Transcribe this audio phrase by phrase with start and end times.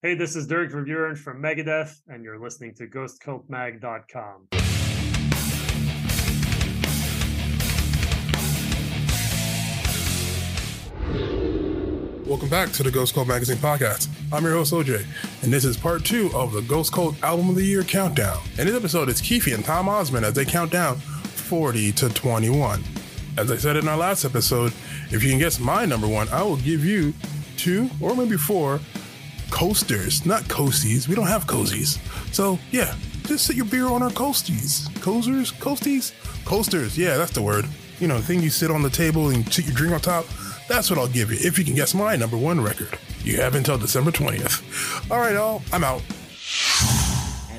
[0.00, 4.46] Hey, this is Dirk Verbeuren from Megadeth, and you're listening to GhostCultMag.com.
[12.28, 14.06] Welcome back to the Ghost Cult Magazine podcast.
[14.32, 15.04] I'm your host OJ,
[15.42, 18.38] and this is part two of the Ghost Cult Album of the Year countdown.
[18.56, 22.84] In this episode, it's Keefe and Tom Osman as they count down 40 to 21.
[23.36, 24.72] As I said in our last episode,
[25.10, 27.14] if you can guess my number one, I will give you
[27.56, 28.78] two or maybe four
[29.50, 31.08] coasters, not coasties.
[31.08, 31.98] We don't have cozies.
[32.34, 32.94] So yeah,
[33.24, 34.88] just sit your beer on our coasties.
[35.00, 35.52] Coasters?
[35.52, 36.12] Coasties?
[36.44, 36.96] Coasters.
[36.96, 37.66] Yeah, that's the word.
[38.00, 40.26] You know, the thing you sit on the table and sit your drink on top.
[40.68, 42.98] That's what I'll give you if you can guess my number one record.
[43.24, 45.10] You have until December 20th.
[45.10, 45.62] All right, all.
[45.72, 46.02] I'm out.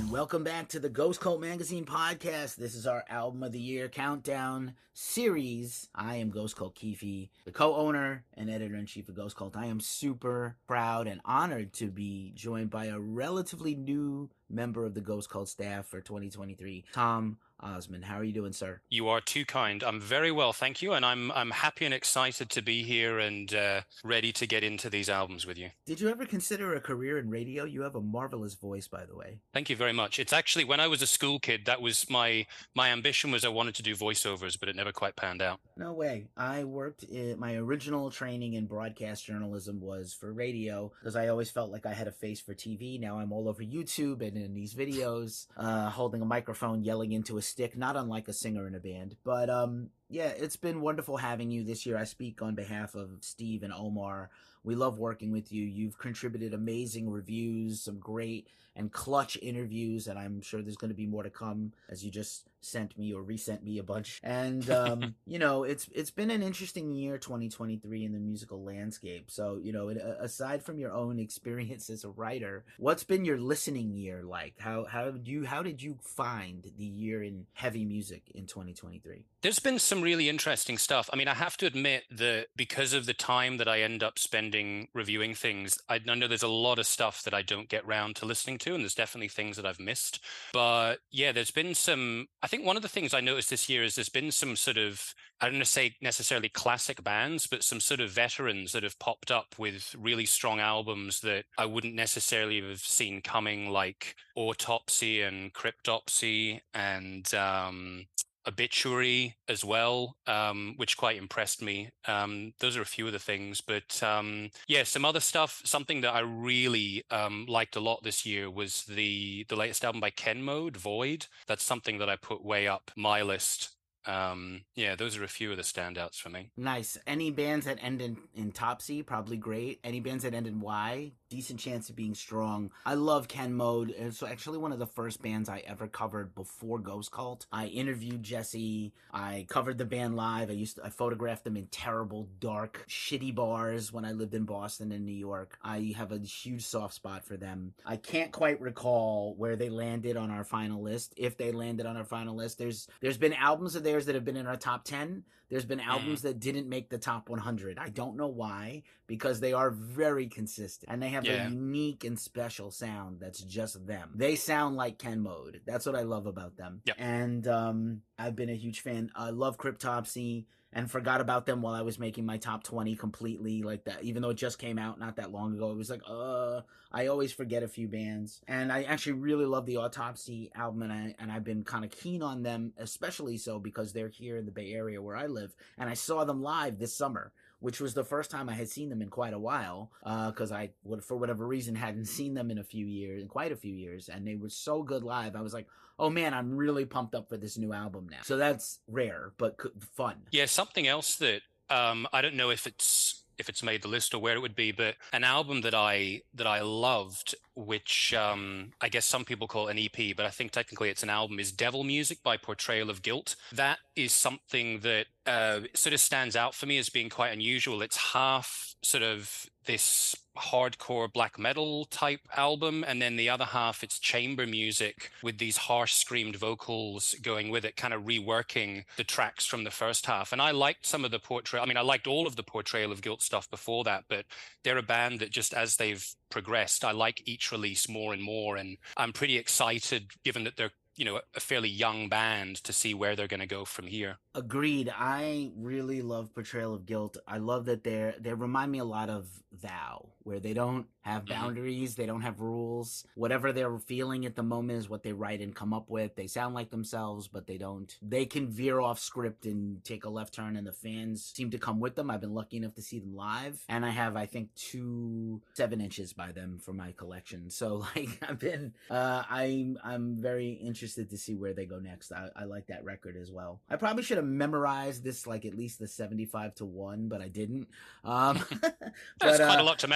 [0.09, 2.55] Welcome back to the Ghost Cult Magazine podcast.
[2.55, 5.87] This is our album of the year countdown series.
[5.93, 9.55] I am Ghost Cult Keefe, the co-owner and editor in chief of Ghost Cult.
[9.55, 14.95] I am super proud and honored to be joined by a relatively new member of
[14.95, 18.01] the Ghost Cult staff for 2023, Tom Osman.
[18.01, 18.81] How are you doing, sir?
[18.89, 19.83] You are too kind.
[19.83, 23.53] I'm very well, thank you, and I'm I'm happy and excited to be here and
[23.53, 25.69] uh, ready to get into these albums with you.
[25.85, 27.65] Did you ever consider a career in radio?
[27.65, 29.39] You have a marvelous voice, by the way.
[29.53, 30.19] Thank you very much.
[30.19, 33.49] It's actually when I was a school kid, that was my my ambition was I
[33.49, 35.59] wanted to do voiceovers, but it never quite panned out.
[35.77, 36.27] No way.
[36.37, 41.49] I worked in my original training in broadcast journalism was for radio because I always
[41.51, 42.99] felt like I had a face for TV.
[42.99, 47.37] Now I'm all over YouTube and in these videos, uh, holding a microphone, yelling into
[47.37, 49.15] a stick, not unlike a singer in a band.
[49.23, 51.97] But um, yeah, it's been wonderful having you this year.
[51.97, 54.29] I speak on behalf of Steve and Omar.
[54.63, 55.63] We love working with you.
[55.63, 60.95] You've contributed amazing reviews, some great and clutch interviews, and I'm sure there's going to
[60.95, 64.19] be more to come as you just sent me or resent me a bunch.
[64.23, 69.31] And um, you know, it's it's been an interesting year 2023 in the musical landscape.
[69.31, 73.93] So, you know, aside from your own experience as a writer, what's been your listening
[73.93, 74.55] year like?
[74.59, 79.25] How how do you how did you find the year in heavy music in 2023?
[79.41, 81.09] There's been some really interesting stuff.
[81.13, 84.19] I mean, I have to admit that because of the time that I end up
[84.19, 88.17] spending reviewing things, I know there's a lot of stuff that I don't get round
[88.17, 90.19] to listening to, and there's definitely things that I've missed.
[90.51, 92.27] But yeah, there's been some.
[92.43, 94.77] I think one of the things I noticed this year is there's been some sort
[94.77, 99.31] of I don't say necessarily classic bands, but some sort of veterans that have popped
[99.31, 105.53] up with really strong albums that I wouldn't necessarily have seen coming, like Autopsy and
[105.53, 108.05] Cryptopsy and um,
[108.49, 111.89] obituary as well, um, which quite impressed me.
[112.07, 115.61] Um, those are a few of the things, but um, yeah, some other stuff.
[115.63, 120.01] Something that I really um, liked a lot this year was the the latest album
[120.01, 121.27] by Ken Mode, Void.
[121.47, 125.51] That's something that I put way up my list um yeah those are a few
[125.51, 129.77] of the standouts for me nice any bands that end in in topsy probably great
[129.83, 132.71] any bands that end in y decent chance of being strong.
[132.85, 133.93] I love ken mode.
[133.95, 137.45] It's actually one of the first bands i ever covered before ghost cult.
[137.51, 138.93] I interviewed jesse.
[139.13, 140.49] I covered the band live.
[140.49, 144.45] I used to, i photographed them in terrible dark shitty bars when i lived in
[144.45, 145.57] boston and new york.
[145.63, 147.73] I have a huge soft spot for them.
[147.85, 151.13] I can't quite recall where they landed on our final list.
[151.15, 154.25] If they landed on our final list there's there's been albums of theirs that have
[154.25, 155.23] been in our top 10.
[155.49, 157.79] There's been albums that didn't make the top 100.
[157.79, 161.47] I don't know why, because they are very consistent and they have yeah.
[161.47, 164.11] a unique and special sound that's just them.
[164.15, 165.61] They sound like Ken Mode.
[165.65, 166.81] That's what I love about them.
[166.85, 166.95] Yep.
[166.99, 169.11] And um, I've been a huge fan.
[169.15, 173.63] I love Cryptopsy and forgot about them while I was making my top 20 completely
[173.63, 176.01] like that even though it just came out not that long ago it was like
[176.07, 180.83] uh I always forget a few bands and I actually really love the Autopsy album
[180.83, 184.37] and I and I've been kind of keen on them especially so because they're here
[184.37, 187.81] in the Bay Area where I live and I saw them live this summer which
[187.81, 190.69] was the first time I had seen them in quite a while, because uh, I,
[191.01, 194.09] for whatever reason, hadn't seen them in a few years, in quite a few years,
[194.09, 195.35] and they were so good live.
[195.35, 195.67] I was like,
[195.99, 198.19] oh man, I'm really pumped up for this new album now.
[198.23, 199.55] So that's rare, but
[199.95, 200.15] fun.
[200.31, 204.13] Yeah, something else that um, I don't know if it's if it's made the list
[204.13, 208.71] or where it would be, but an album that I that I loved, which um,
[208.81, 211.51] I guess some people call an EP, but I think technically it's an album, is
[211.51, 213.35] Devil Music by Portrayal of Guilt.
[213.53, 217.81] That is something that uh, sort of stands out for me as being quite unusual.
[217.81, 223.83] It's half sort of this hardcore black metal type album and then the other half
[223.83, 229.03] it's chamber music with these harsh screamed vocals going with it kind of reworking the
[229.03, 230.31] tracks from the first half.
[230.31, 232.91] And i liked some of the portrayal i mean i liked all of the portrayal
[232.91, 234.25] of guilt stuff before that but
[234.63, 238.55] they're a band that just as they've progressed i like each release more and more
[238.55, 242.93] and i'm pretty excited given that they're you know a fairly young band to see
[242.93, 244.17] where they're going to go from here.
[244.35, 244.91] Agreed.
[244.93, 247.17] I really love portrayal of guilt.
[247.25, 249.29] I love that they're they remind me a lot of
[249.61, 251.29] thou where they don't have Mhm.
[251.29, 251.95] boundaries.
[251.95, 253.03] They don't have rules.
[253.15, 256.13] Whatever they're feeling at the moment is what they write and come up with.
[256.15, 257.97] They sound like themselves, but they don't.
[257.99, 261.57] They can veer off script and take a left turn, and the fans seem to
[261.57, 262.11] come with them.
[262.11, 265.81] I've been lucky enough to see them live, and I have, I think, two seven
[265.81, 267.49] inches by them for my collection.
[267.49, 272.11] So, like, I've been, uh, I'm, I'm very interested to see where they go next.
[272.11, 273.61] I, I like that record as well.
[273.67, 277.29] I probably should have memorized this, like, at least the seventy-five to one, but I
[277.29, 277.67] didn't.
[278.03, 278.83] Um, That's
[279.19, 279.89] but, quite uh, a lot to I-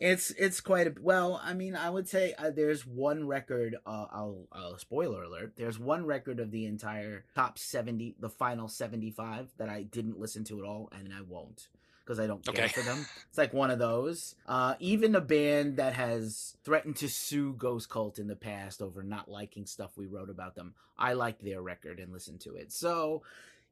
[0.00, 1.40] it's it's quite a well.
[1.42, 3.76] I mean, I would say uh, there's one record.
[3.86, 5.54] Uh, I'll, I'll spoiler alert.
[5.56, 10.44] There's one record of the entire top seventy, the final seventy-five that I didn't listen
[10.44, 11.68] to at all, and I won't
[12.04, 12.72] because I don't care Okay.
[12.72, 13.06] for them.
[13.28, 14.34] It's like one of those.
[14.46, 19.02] Uh, even a band that has threatened to sue Ghost Cult in the past over
[19.02, 20.74] not liking stuff we wrote about them.
[20.98, 22.72] I liked their record and listened to it.
[22.72, 23.22] So,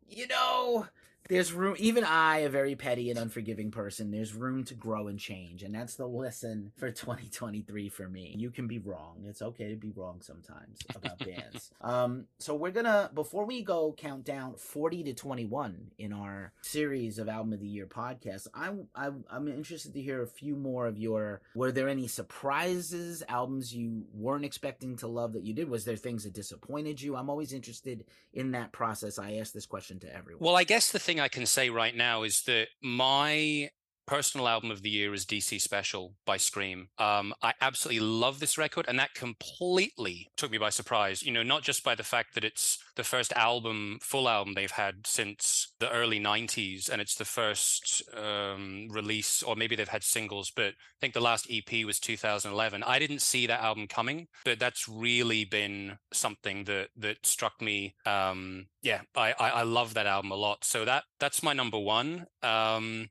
[0.07, 0.87] you know,
[1.29, 5.19] there's room even i a very petty and unforgiving person there's room to grow and
[5.19, 8.35] change and that's the lesson for 2023 for me.
[8.37, 9.25] You can be wrong.
[9.27, 13.95] It's okay to be wrong sometimes about bands um so we're gonna before we go
[13.97, 18.89] count down 40 to 21 in our series of album of the year podcasts i'm
[18.95, 23.75] i'm, I'm interested to hear a few more of your were there any surprises albums
[23.75, 25.69] you weren't expecting to love that you did?
[25.69, 27.17] Was there things that disappointed you?
[27.17, 29.19] I'm always interested in that process.
[29.19, 30.45] I ask this question to everyone.
[30.45, 33.71] Well, I guess the thing I can say right now is that my
[34.07, 36.89] personal album of the year is DC Special by Scream.
[36.99, 41.23] Um, I absolutely love this record, and that completely took me by surprise.
[41.23, 44.71] You know, not just by the fact that it's the first album, full album they've
[44.71, 50.05] had since the early 90s, and it's the first um, release, or maybe they've had
[50.05, 52.83] singles, but I think the last EP was 2011.
[52.83, 57.95] I didn't see that album coming, but that's really been something that that struck me.
[58.07, 60.65] Um, yeah, I, I I love that album a lot.
[60.65, 62.27] So that that's my number one.
[62.43, 63.09] Um,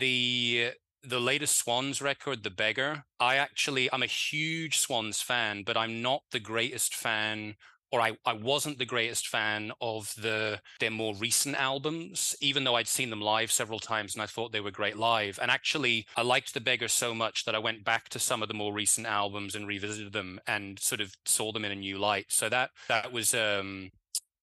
[0.00, 3.04] the the latest Swans record, The Beggar.
[3.18, 7.54] I actually I'm a huge Swans fan, but I'm not the greatest fan
[7.92, 12.76] or I, I wasn't the greatest fan of the their more recent albums, even though
[12.76, 15.38] I'd seen them live several times and I thought they were great live.
[15.42, 18.48] And actually, I liked The Beggar so much that I went back to some of
[18.48, 21.98] the more recent albums and revisited them and sort of saw them in a new
[21.98, 22.26] light.
[22.28, 23.90] So that that was um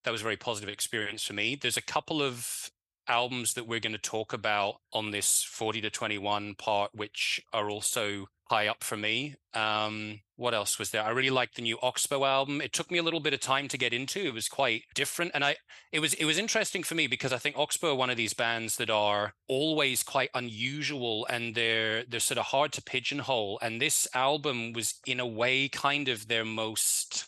[0.04, 1.56] that was a very positive experience for me.
[1.56, 2.69] There's a couple of
[3.07, 7.69] albums that we're going to talk about on this 40 to 21 part, which are
[7.69, 9.36] also high up for me.
[9.54, 11.04] Um, what else was there?
[11.04, 12.62] I really liked the new Oxbow album.
[12.62, 14.19] It took me a little bit of time to get into.
[14.19, 15.57] It was quite different, and I
[15.92, 18.33] it was it was interesting for me because I think Oxbow are one of these
[18.33, 23.59] bands that are always quite unusual and they're they're sort of hard to pigeonhole.
[23.62, 27.27] And this album was in a way kind of their most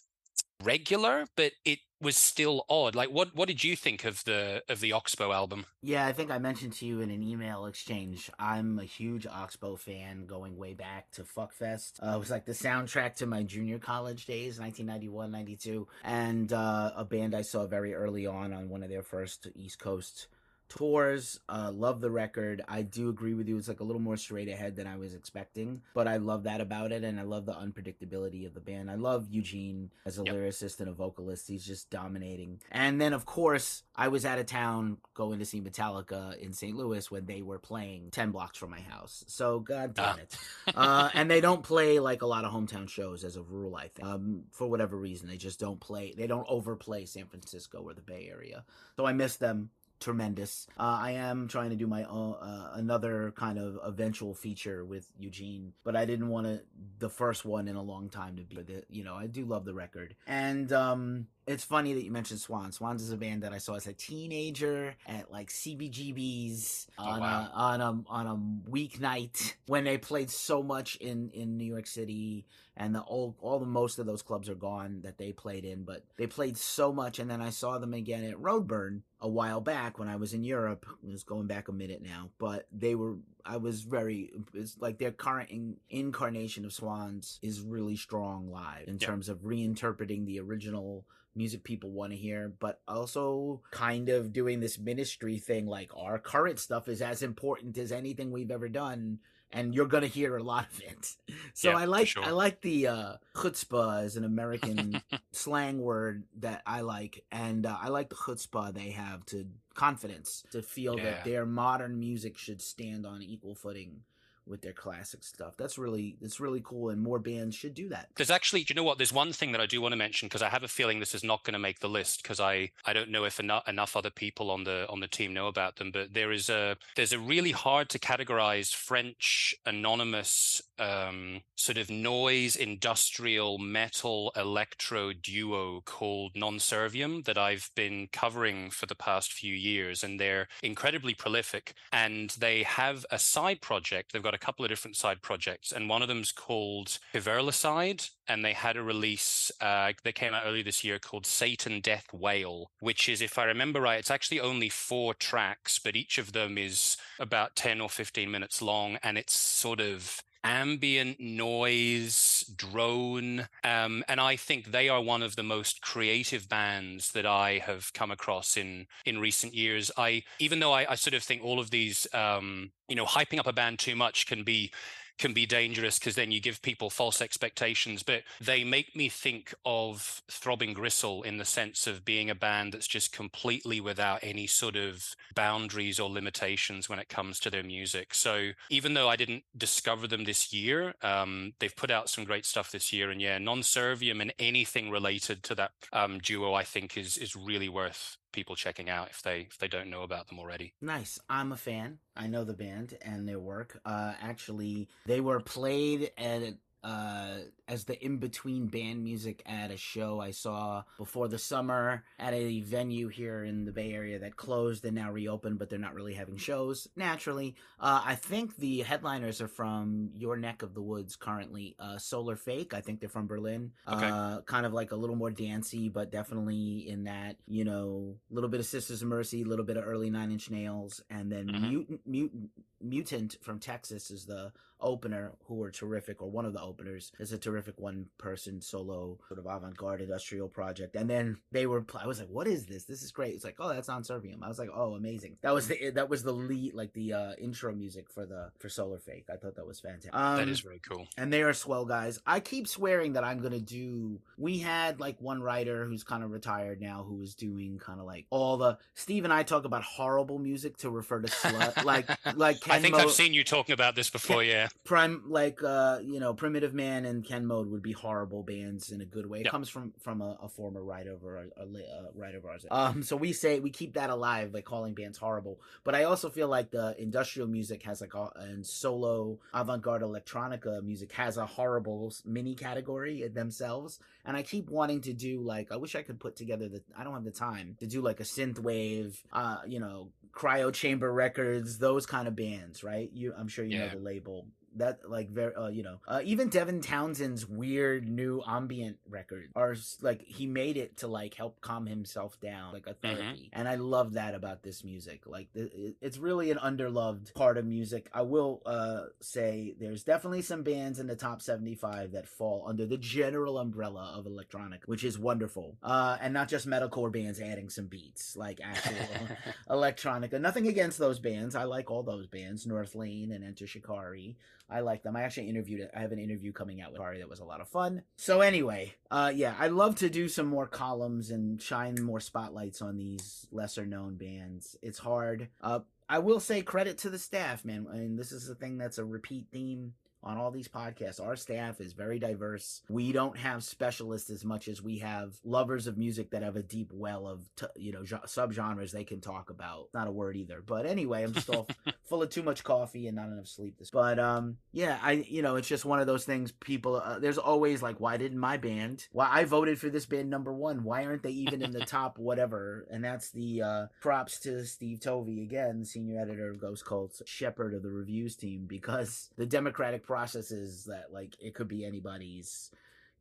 [0.64, 2.96] regular, but it was still odd.
[2.96, 5.66] Like what what did you think of the of the Oxbow album?
[5.81, 8.30] Yeah, I think I mentioned to you in an email exchange.
[8.40, 12.01] I'm a huge Oxbow fan going way back to Fuckfest.
[12.01, 15.88] Uh, it was like the soundtrack to my junior college days, 1991, 92.
[16.04, 19.80] And uh, a band I saw very early on on one of their first East
[19.80, 20.28] Coast
[20.69, 21.39] tours.
[21.50, 22.62] Uh, love the record.
[22.68, 23.57] I do agree with you.
[23.57, 26.62] It's like a little more straight ahead than I was expecting, but I love that
[26.62, 28.89] about it, and I love the unpredictability of the band.
[28.89, 30.36] I love Eugene as a Yep.
[30.36, 31.48] lyricist and a vocalist.
[31.48, 32.62] He's just dominating.
[32.71, 36.75] And then, of course, I was out of town going to see Metallica in St.
[36.77, 39.25] Louis when they were playing ten blocks from my house.
[39.27, 40.18] So god damn Ah.
[40.21, 40.38] it.
[40.75, 43.75] uh, and they don't play like a lot of hometown shows as a rule.
[43.75, 46.14] I think um, for whatever reason they just don't play.
[46.16, 48.64] They don't overplay San Francisco or the Bay Area.
[48.95, 49.69] So I miss them
[50.00, 50.68] tremendous.
[50.78, 55.08] Uh, I am trying to do my own uh, another kind of eventual feature with
[55.18, 56.62] Eugene, but I didn't want to
[57.00, 58.62] the first one in a long time to be.
[58.62, 62.40] The, you know, I do love the record, and um, it's funny that you mentioned
[62.40, 62.76] Swans.
[62.76, 67.20] Swans is a band that I saw as a teenager at like CBGB's Oh, on
[67.22, 67.50] wow.
[67.52, 71.88] a on a on a weeknight when they played so much in in New York
[71.88, 72.46] City
[72.78, 75.84] and the all all the most of those clubs are gone that they played in,
[75.84, 77.20] but they played so much.
[77.20, 80.44] And then I saw them again at Roadburn a while back when I was in
[80.44, 80.86] Europe.
[81.04, 83.16] It was going back a minute now, but they were.
[83.46, 84.32] I was very.
[84.54, 89.08] It's like their current in, incarnation of Swans is really strong live in Yeah.
[89.08, 91.06] terms of reinterpreting the original
[91.40, 95.66] music people want to hear, but also kind of doing this ministry thing.
[95.66, 99.19] Like our current stuff is as important as anything we've ever done
[99.52, 101.16] and you're gonna hear a lot of it.
[101.56, 102.24] So Yeah, I like sure.
[102.24, 107.76] I like the uh, chutzpah as an American slang word that I like, and uh,
[107.81, 111.04] I like the chutzpah they have to confidence to feel Yeah.
[111.06, 114.02] that their modern music should stand on equal footing
[114.50, 115.56] with their classic stuff.
[115.58, 118.10] That's really that's really cool, and more bands should do that.
[118.16, 118.98] There's actually, do you know what?
[118.98, 121.16] There's one thing that I do want to mention because I have a feeling this
[121.16, 123.96] is not going to make the list because I I don't know if enough enough
[123.96, 125.92] other people on the on the team know about them.
[125.92, 131.90] But there is a there's a really hard to categorize French anonymous um, sort of
[131.90, 139.32] noise industrial metal electro duo called Non Servium that I've been covering for the past
[139.32, 141.74] few years, and they're incredibly prolific.
[141.92, 144.14] And they have a side project.
[144.14, 148.44] They've got a couple of different side projects, and one of them's called Piverlicide, and
[148.44, 152.72] they had a release uh, that came out earlier this year called Satan Death Whale,
[152.80, 156.58] which is, if I remember right, it's actually only four tracks, but each of them
[156.58, 163.48] is about 10 or 15 minutes long, and it's sort of ambient noise, drone.
[163.64, 167.92] Um, and I think they are one of the most creative bands that I have
[167.94, 169.92] come across in in recent years.
[169.98, 173.40] I even though I, I sort of think all of these um, you know, hyping
[173.40, 174.72] up a band too much can be
[175.19, 178.02] can be dangerous because then you give people false expectations.
[178.02, 182.73] But they make me think of Throbbing Gristle in the sense of being a band
[182.73, 187.64] that's just completely without any sort of boundaries or limitations when it comes to their
[187.64, 188.14] music.
[188.14, 192.45] So even though I didn't discover them this year, um, they've put out some great
[192.45, 193.11] stuff this year.
[193.11, 197.35] And yeah, Non Servium and anything related to that um, duo, I think is is
[197.35, 200.74] really worth people checking out if they if they don't know about them already.
[200.81, 201.19] Nice.
[201.30, 202.00] I'm a fan.
[202.16, 203.80] I know the band and their work.
[203.86, 209.78] Uh, actually, they were played at uh, as the in between band music at a
[209.78, 214.38] show I saw before the summer at a venue here in the Bay Area that
[214.38, 216.88] closed and now reopened, but they're not really having shows.
[216.95, 221.76] Naturally, uh, I think the headliners are from your neck of the woods currently.
[221.80, 223.71] Uh, Solar Fake, I think they're from Berlin.
[223.88, 224.07] Okay.
[224.07, 228.50] Uh, kind of like a little more dancey, but definitely in that you know, little
[228.50, 231.48] bit of Sisters of Mercy, a little bit of early Nine Inch Nails, and then
[231.48, 231.69] Mhm.
[231.69, 232.50] Mutant Mutant
[232.81, 237.31] Mutant from Texas is the opener who were terrific or one of the openers is
[237.33, 242.07] a terrific one person solo sort of avant-garde industrial project and then they were, I
[242.07, 244.48] was like what is this this is great it's like oh that's on servium i
[244.48, 247.74] was like oh amazing that was the that was the lead like the uh intro
[247.74, 250.80] music for the for solar fake i thought that was fantastic um, that is very
[250.80, 251.07] cool.
[251.18, 252.19] and they are swell guys.
[252.26, 254.19] I keep swearing that I'm gonna do.
[254.38, 258.06] We had like one writer who's kind of retired now, who was doing kind of
[258.06, 258.78] like all the.
[258.94, 262.80] Steve and I talk about horrible music to refer to slut, like like Ken I
[262.80, 264.44] think Mo- I've seen you talking about this before.
[264.50, 264.69] Yeah.
[264.83, 269.02] Prime like uh you know primitive man and ken mode would be horrible bands in
[269.02, 269.40] a good way.
[269.40, 269.52] It Yeah.
[269.52, 272.66] comes from from a, a former writer over a, a writer of ours.
[272.71, 275.59] Um so we say we keep that alive by calling bands horrible.
[275.83, 280.81] But i also feel like the industrial music has like a and solo avant-garde electronica
[280.83, 283.99] music has a horrible mini category themselves.
[284.26, 287.04] And i keep wanting to do like i wish i could put together the i
[287.04, 291.11] don't have the time to do like a synth wave uh you know cryo chamber
[291.11, 293.09] records those kind of bands right?
[293.14, 294.45] You i'm sure you know the label
[294.80, 299.76] that like very uh, you know uh, even Devin Townsend's weird new ambient record are
[300.02, 303.76] like he made it to like help calm himself down like a therapy and I
[303.76, 305.71] love that about this music like th-
[306.02, 311.00] it's really an underloved part of music I will uh say there's definitely some bands
[311.00, 315.78] in the top 75 that fall under the general umbrella of electronic which is wonderful
[315.83, 319.28] uh and not just metalcore bands adding some beats like actual
[319.69, 320.40] electronica.
[320.40, 321.56] Nothing against those bands.
[321.56, 324.38] I like all those bands, North Lane and Enter Shikari.
[324.69, 325.16] I like them.
[325.16, 325.92] I actually interviewed it.
[325.95, 328.04] I have an interview coming out with Shikari that was a lot of fun.
[328.18, 332.81] So anyway, uh yeah, I'd love to do some more columns and shine more spotlights
[332.81, 334.76] on these lesser known bands.
[334.81, 335.49] It's hard.
[335.61, 337.85] Uh I will say credit to the staff, man.
[337.92, 341.23] And this is the thing that's a repeat theme on all these podcasts.
[341.23, 342.81] Our staff is very diverse.
[342.90, 346.64] We don't have specialists as much as we have lovers of music that have a
[346.64, 349.88] deep well of t- you know gen- subgenres they can talk about.
[349.94, 350.61] Not a word either.
[350.66, 351.68] But anyway, I'm just all
[352.06, 353.78] full of too much coffee and not enough sleep.
[353.78, 356.52] This, but um, yeah, I you know it's just one of those things.
[356.52, 359.07] People, uh, there's always like, why didn't my band?
[359.11, 360.83] Why I voted for this band number one?
[360.83, 362.85] Why aren't they even in the top whatever?
[362.92, 367.73] And that's the uh, props to Steve Tovey again, senior editor of Ghost Cults, shepherd
[367.73, 372.71] of the reviews team, because the democratic process is that like it could be anybody's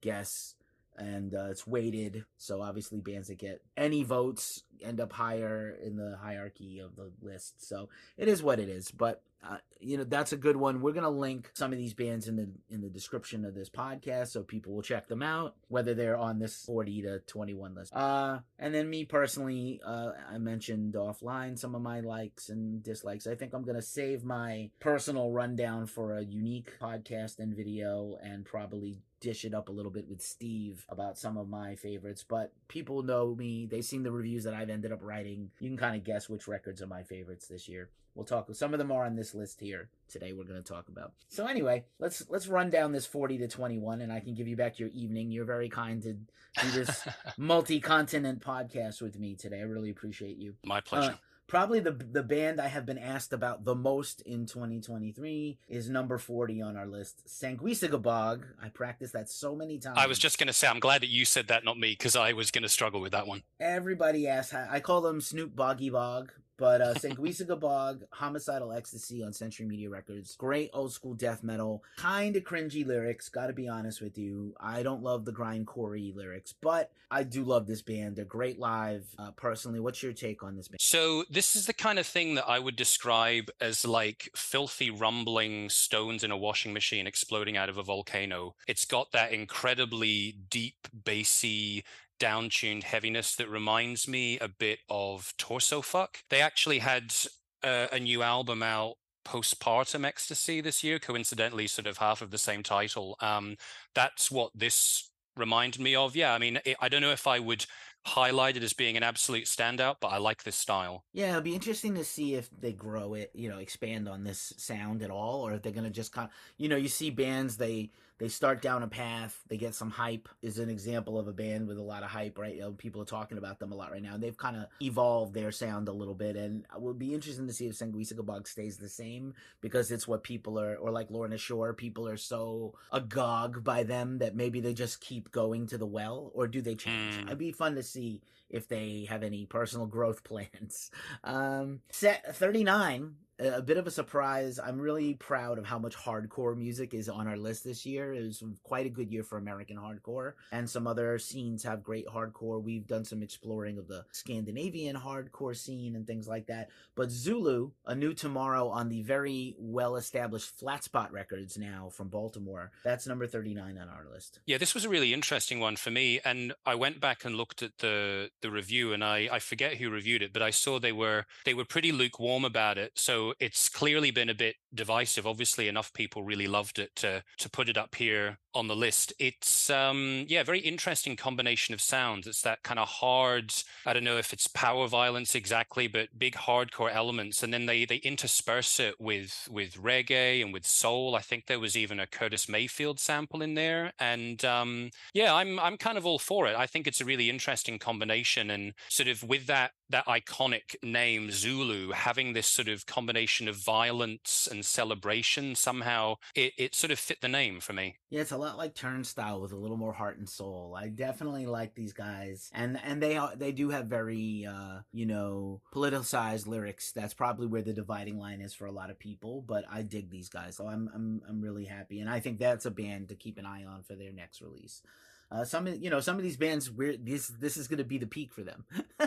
[0.00, 0.54] guess
[0.98, 2.24] and uh, it's weighted.
[2.36, 7.10] So obviously, bands that get any votes end up higher in the hierarchy of the
[7.20, 7.66] list.
[7.66, 8.90] So it is what it is.
[8.90, 10.80] But uh, you know that's a good one.
[10.80, 14.28] We're gonna link some of these bands in the in the description of this podcast,
[14.28, 17.94] so people will check them out, whether they're on this forty to twenty one list.
[17.94, 23.28] Uh, and then me personally, uh, I mentioned offline some of my likes and dislikes.
[23.28, 28.44] I think I'm gonna save my personal rundown for a unique podcast and video, and
[28.44, 32.52] probably dish it up a little bit with Steve about some of my favorites, but
[32.68, 33.66] people know me.
[33.66, 35.50] They've seen the reviews that I've ended up writing.
[35.60, 37.90] You can kind of guess which records are my favorites this year.
[38.14, 38.52] We'll talk.
[38.52, 40.32] Some of them are on this list here today.
[40.32, 41.12] We're going to talk about.
[41.28, 44.48] So anyway, let's let's run down this forty to twenty one, and I can give
[44.48, 45.30] you back your evening.
[45.30, 47.06] You're very kind to do this
[47.38, 49.60] multi continent podcast with me today.
[49.60, 50.54] I really appreciate you.
[50.64, 51.12] My pleasure.
[51.12, 51.16] Uh,
[51.48, 56.18] probably the the band I have been asked about the most in 2023 is number
[56.18, 58.44] 40 on our list, Sanguisugabogg.
[58.62, 59.98] I practiced that so many times.
[59.98, 62.14] I was just going to say, I'm glad that you said that, not me, because
[62.14, 63.42] I was going to struggle with that one.
[63.58, 64.54] Everybody asks.
[64.54, 70.36] I call them Snoop Boggy Bog but uh, Sanguisugabogg, Homicidal Ecstasy on Century Media Records.
[70.36, 71.82] Great old school death metal.
[71.96, 74.54] Kind of cringy lyrics, gotta be honest with you.
[74.60, 75.78] I don't love the grindcore
[76.14, 78.16] lyrics, but I do love this band.
[78.16, 79.06] They're great live.
[79.18, 80.80] Uh, personally, what's your take on this band?
[80.80, 85.70] So, this is the kind of thing that I would describe as like filthy, rumbling
[85.70, 88.54] stones in a washing machine exploding out of a volcano.
[88.66, 91.84] It's got that incredibly deep, bassy,
[92.18, 96.18] downtuned heaviness that reminds me a bit of Torso Fuck.
[96.30, 97.14] They actually had
[97.62, 102.38] uh, a new album out postpartum ecstasy this year coincidentally sort of half of the
[102.38, 103.16] same title.
[103.20, 103.56] Um
[103.94, 106.16] that's what this reminded me of.
[106.16, 107.66] Yeah i mean it, i don't know if i would
[108.06, 111.04] highlight it as being an absolute standout but i like this style.
[111.12, 114.54] Yeah it'll be interesting to see if they grow it you know expand on this
[114.56, 117.58] sound at all or if they're gonna just kind of you know you see bands
[117.58, 120.28] they they start down a path, they get some hype.
[120.42, 122.54] Is an example of a band with a lot of hype, right?
[122.54, 124.16] You know, people are talking about them a lot right now.
[124.16, 127.52] They've kind of evolved their sound a little bit, and it would be interesting to
[127.52, 131.72] see if Sanguisugabogg stays the same because it's what people are, or like Lorna Shore,
[131.74, 136.32] people are so agog by them that maybe they just keep going to the well,
[136.34, 137.16] or do they change?
[137.16, 137.26] Mm.
[137.26, 138.20] It'd be fun to see
[138.50, 140.90] if they have any personal growth plans.
[141.22, 144.58] Um, set 39 a bit of a surprise.
[144.58, 148.12] I'm really proud of how much hardcore music is on our list this year.
[148.12, 152.06] It was quite a good year for American hardcore, and some other scenes have great
[152.06, 152.62] hardcore.
[152.62, 156.70] We've done some exploring of the Scandinavian hardcore scene and things like that.
[156.94, 162.08] But Zulu, a new tomorrow on the very well established Flat Spot Records now from
[162.08, 164.40] Baltimore, that's number 39 on our list.
[164.46, 166.20] Yeah, this was a really interesting one for me.
[166.24, 169.90] And I went back and looked at the the review and I, I forget who
[169.90, 172.92] reviewed it, but I saw they were they were pretty lukewarm about it.
[172.94, 175.26] So it's clearly been a bit divisive.
[175.26, 179.12] Obviously, enough people really loved it to to put it up here on the list.
[179.18, 182.26] It's um yeah, very interesting combination of sounds.
[182.26, 183.52] It's that kind of hard,
[183.86, 187.42] I don't know if it's power violence exactly, but big hardcore elements.
[187.42, 191.14] And then they they intersperse it with with reggae and with soul.
[191.14, 193.92] I think there was even a Curtis Mayfield sample in there.
[193.98, 196.56] And um yeah, I'm I'm kind of all for it.
[196.56, 201.30] I think it's a really interesting combination and sort of with that that iconic name
[201.30, 206.98] Zulu having this sort of combination of violence and celebration somehow it, it sort of
[206.98, 207.96] fit the name for me.
[208.10, 210.76] Yeah, it's a lot like Turnstile with a little more heart and soul.
[210.78, 215.06] I definitely like these guys, and and they are they do have very uh, you
[215.06, 216.92] know politicized lyrics.
[216.92, 219.42] That's probably where the dividing line is for a lot of people.
[219.46, 222.66] But I dig these guys, so I'm I'm I'm really happy, and I think that's
[222.66, 224.82] a band to keep an eye on for their next release.
[225.30, 227.98] Uh, some you know some of these bands where this this is going to be
[227.98, 228.64] the peak for them,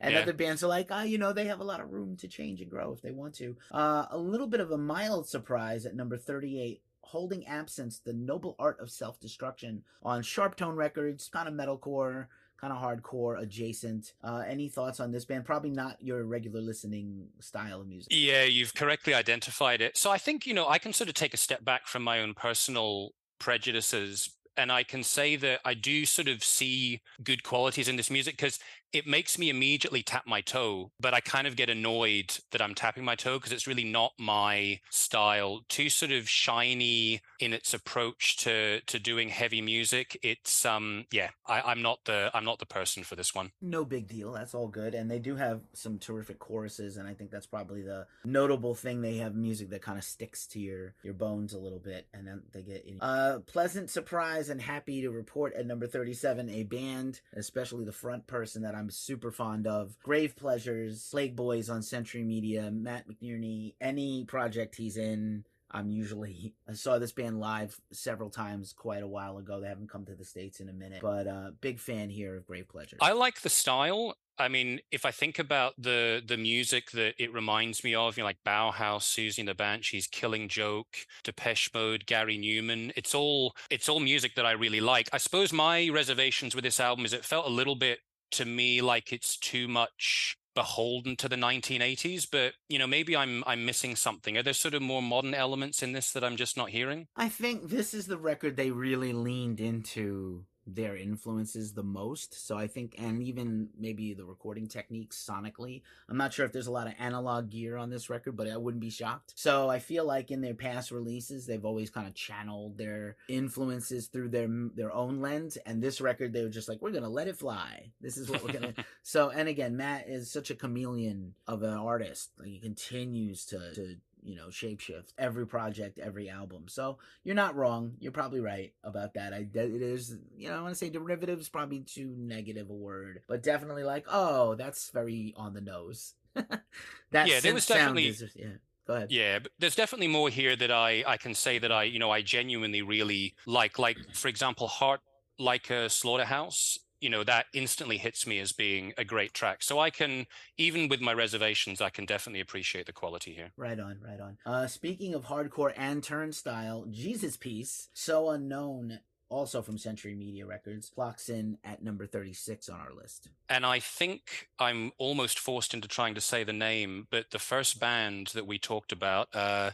[0.00, 0.20] and yeah.
[0.20, 2.62] other bands are like ah you know they have a lot of room to change
[2.62, 3.54] and grow if they want to.
[3.70, 8.12] Uh, a little bit of a mild surprise at number thirty eight holding absence the
[8.12, 12.26] noble art of self destruction on Sharp Tone Records, kind of metalcore,
[12.60, 14.14] kind of hardcore adjacent.
[14.24, 15.44] Uh, any thoughts on this band?
[15.44, 18.08] Probably not your regular listening style of music.
[18.10, 19.96] Yeah, you've correctly identified it.
[19.96, 22.20] So I think, you know, I can sort of take a step back from my
[22.20, 27.88] own personal prejudices and I can say that I do sort of see good qualities
[27.88, 28.58] in this music because
[28.92, 32.74] it makes me immediately tap my toe, but I kind of get annoyed that I'm
[32.74, 35.60] tapping my toe because it's really not my style.
[35.68, 40.18] Too sort of shiny in its approach to to doing heavy music.
[40.22, 43.52] It's um yeah, I, am not the I'm not the person for this one.
[43.60, 44.32] No big deal.
[44.32, 44.94] That's all good.
[44.94, 49.02] And they do have some terrific choruses, and I think that's probably the notable thing.
[49.02, 52.26] They have music that kind of sticks to your your bones a little bit, and
[52.26, 52.98] then they get in.
[53.00, 58.26] Uh, pleasant surprise and happy to report at number 37 a band, especially the front
[58.26, 59.98] person that I'm super fond of.
[60.02, 65.44] Grave Pleasures, Plague Boys on Century Media, Matt McNerney, any project he's in.
[65.70, 69.60] I'm usually I saw this band live several times quite a while ago.
[69.60, 72.46] They haven't come to the states in a minute, but uh, big fan here of
[72.46, 72.98] Grave Pleasures.
[73.02, 74.16] I like the style.
[74.38, 78.22] I mean, if I think about the the music that it reminds me of, you
[78.22, 83.54] know, like Bauhaus, Siouxsie and the Banshees, Killing Joke, Depeche Mode, Gary Numan, it's all
[83.70, 85.08] it's all music that I really like.
[85.12, 88.00] I suppose my reservations with this album is it felt a little bit
[88.32, 93.44] to me like it's too much beholden to the 1980s, but you know, maybe I'm
[93.46, 94.36] I'm missing something.
[94.36, 97.06] Are there sort of more modern elements in this that I'm just not hearing?
[97.14, 102.46] I think this is the record they really leaned into their influences the most.
[102.46, 105.82] So I think, and even maybe the recording techniques sonically.
[106.08, 108.56] I'm not sure if there's a lot of analog gear on this record, but I
[108.56, 109.32] wouldn't be shocked.
[109.36, 114.08] So I feel like in their past releases, they've always kind of channeled their influences
[114.08, 115.56] through their their own lens.
[115.66, 117.92] And this record, they were just like, we're gonna let it fly.
[118.00, 118.74] This is what we're gonna.
[119.02, 122.30] so and again, Matt is such a chameleon of an artist.
[122.38, 123.96] Like he continues to to
[124.26, 129.14] you know shapeshift every project every album so you're not wrong you're probably right about
[129.14, 132.74] that i it is you know i want to say derivatives probably too negative a
[132.74, 138.08] word but definitely like oh that's very on the nose that yeah there was definitely
[138.08, 138.48] is, yeah
[138.86, 139.10] Go ahead.
[139.10, 142.12] Yeah, but there's definitely more here that I I can say that I you know
[142.12, 143.80] I genuinely really like.
[143.80, 145.00] Like for example, Heart
[145.40, 149.62] Like a Slaughterhouse you know that instantly hits me as being a great track.
[149.62, 153.52] So i can even with my reservations i can definitely appreciate the quality here.
[153.56, 154.38] Right on right on.
[154.44, 160.88] Uh speaking of hardcore and turnstile jesus piece so unknown also from century media records
[160.88, 163.28] clocks in at number 36 on our list.
[163.48, 167.80] And i think i'm almost forced into trying to say the name but the first
[167.80, 169.70] band that we talked about uh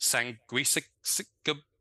[0.00, 0.84] Sanguisic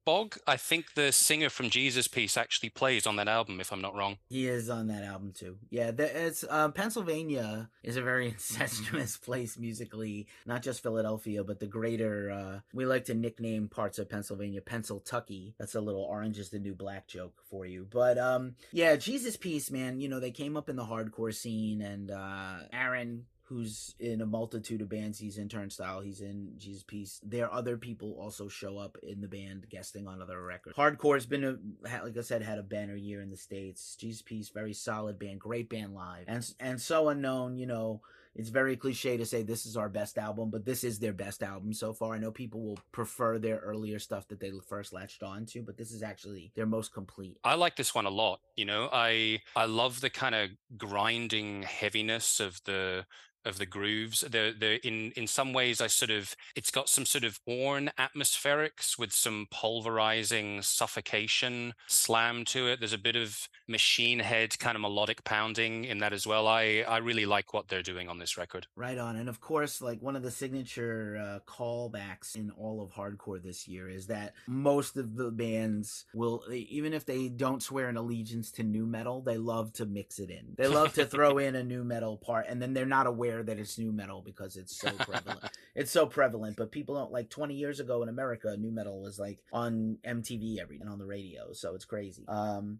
[0.08, 0.38] Bog.
[0.48, 3.94] I think the singer from Jesus Piece actually plays on that album, if I'm not
[3.94, 4.16] wrong.
[4.30, 5.58] He is on that album too.
[5.70, 11.60] Yeah, the, it's uh, Pennsylvania is a very incestuous place musically, not just Philadelphia, but
[11.60, 12.32] the greater.
[12.32, 15.56] Uh, we like to nickname parts of Pennsylvania Pennsyltucky.
[15.60, 17.86] That's a little orange is the new black joke for you.
[17.90, 20.00] But um, yeah, Jesus Piece, man.
[20.00, 24.26] You know they came up in the hardcore scene, and uh, Aaron who's in a
[24.26, 25.20] multitude of bands.
[25.20, 27.20] He's in Turnstile, he's in Jesus Piece.
[27.24, 30.76] There are other people also show up in the band guesting on other records.
[30.76, 31.58] Hardcore's been a
[32.04, 33.96] like I said had a banner year in the states.
[33.96, 36.26] Jesus Piece very solid band, great band live.
[36.28, 38.02] And and so unknown, you know,
[38.38, 41.42] it's very cliche to say this is our best album, but this is their best
[41.42, 42.14] album so far.
[42.14, 45.76] I know people will prefer their earlier stuff that they first latched on to, but
[45.76, 47.40] this is actually their most complete.
[47.44, 48.40] I like this one a lot.
[48.56, 53.06] You know, I I love the kind of grinding heaviness of the
[53.48, 54.22] of the grooves.
[54.22, 57.92] They're, they're in in some ways I sort of it's got some sort of worn
[57.98, 62.80] atmospherics with some pulverizing suffocation slam to it.
[62.80, 66.48] There's a bit of machine head kind of melodic pounding in that as well.
[66.48, 68.68] I I really like what they're doing on this record.
[68.76, 72.92] Right on, and of course, like one of the signature uh, callbacks in all of
[72.92, 77.88] hardcore this year is that most of the bands will, even if they don't swear
[77.90, 80.56] an allegiance to nu metal, they love to mix it in.
[80.56, 83.60] They love to throw in a nu metal part, and then they're not aware that
[83.60, 85.40] it's nu metal because it's so prevalent.
[85.76, 89.20] it's so prevalent, but people don't like 20 years ago in America, nu metal was
[89.20, 92.26] like on MTV every and on the radio, so it's crazy.
[92.28, 92.80] Um,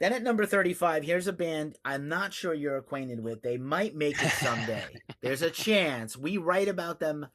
[0.00, 3.42] then at number 35, here's a band I'm not sure you're acquainted with.
[3.42, 4.84] They might make it someday.
[5.20, 6.16] There's a chance.
[6.16, 7.26] We write about them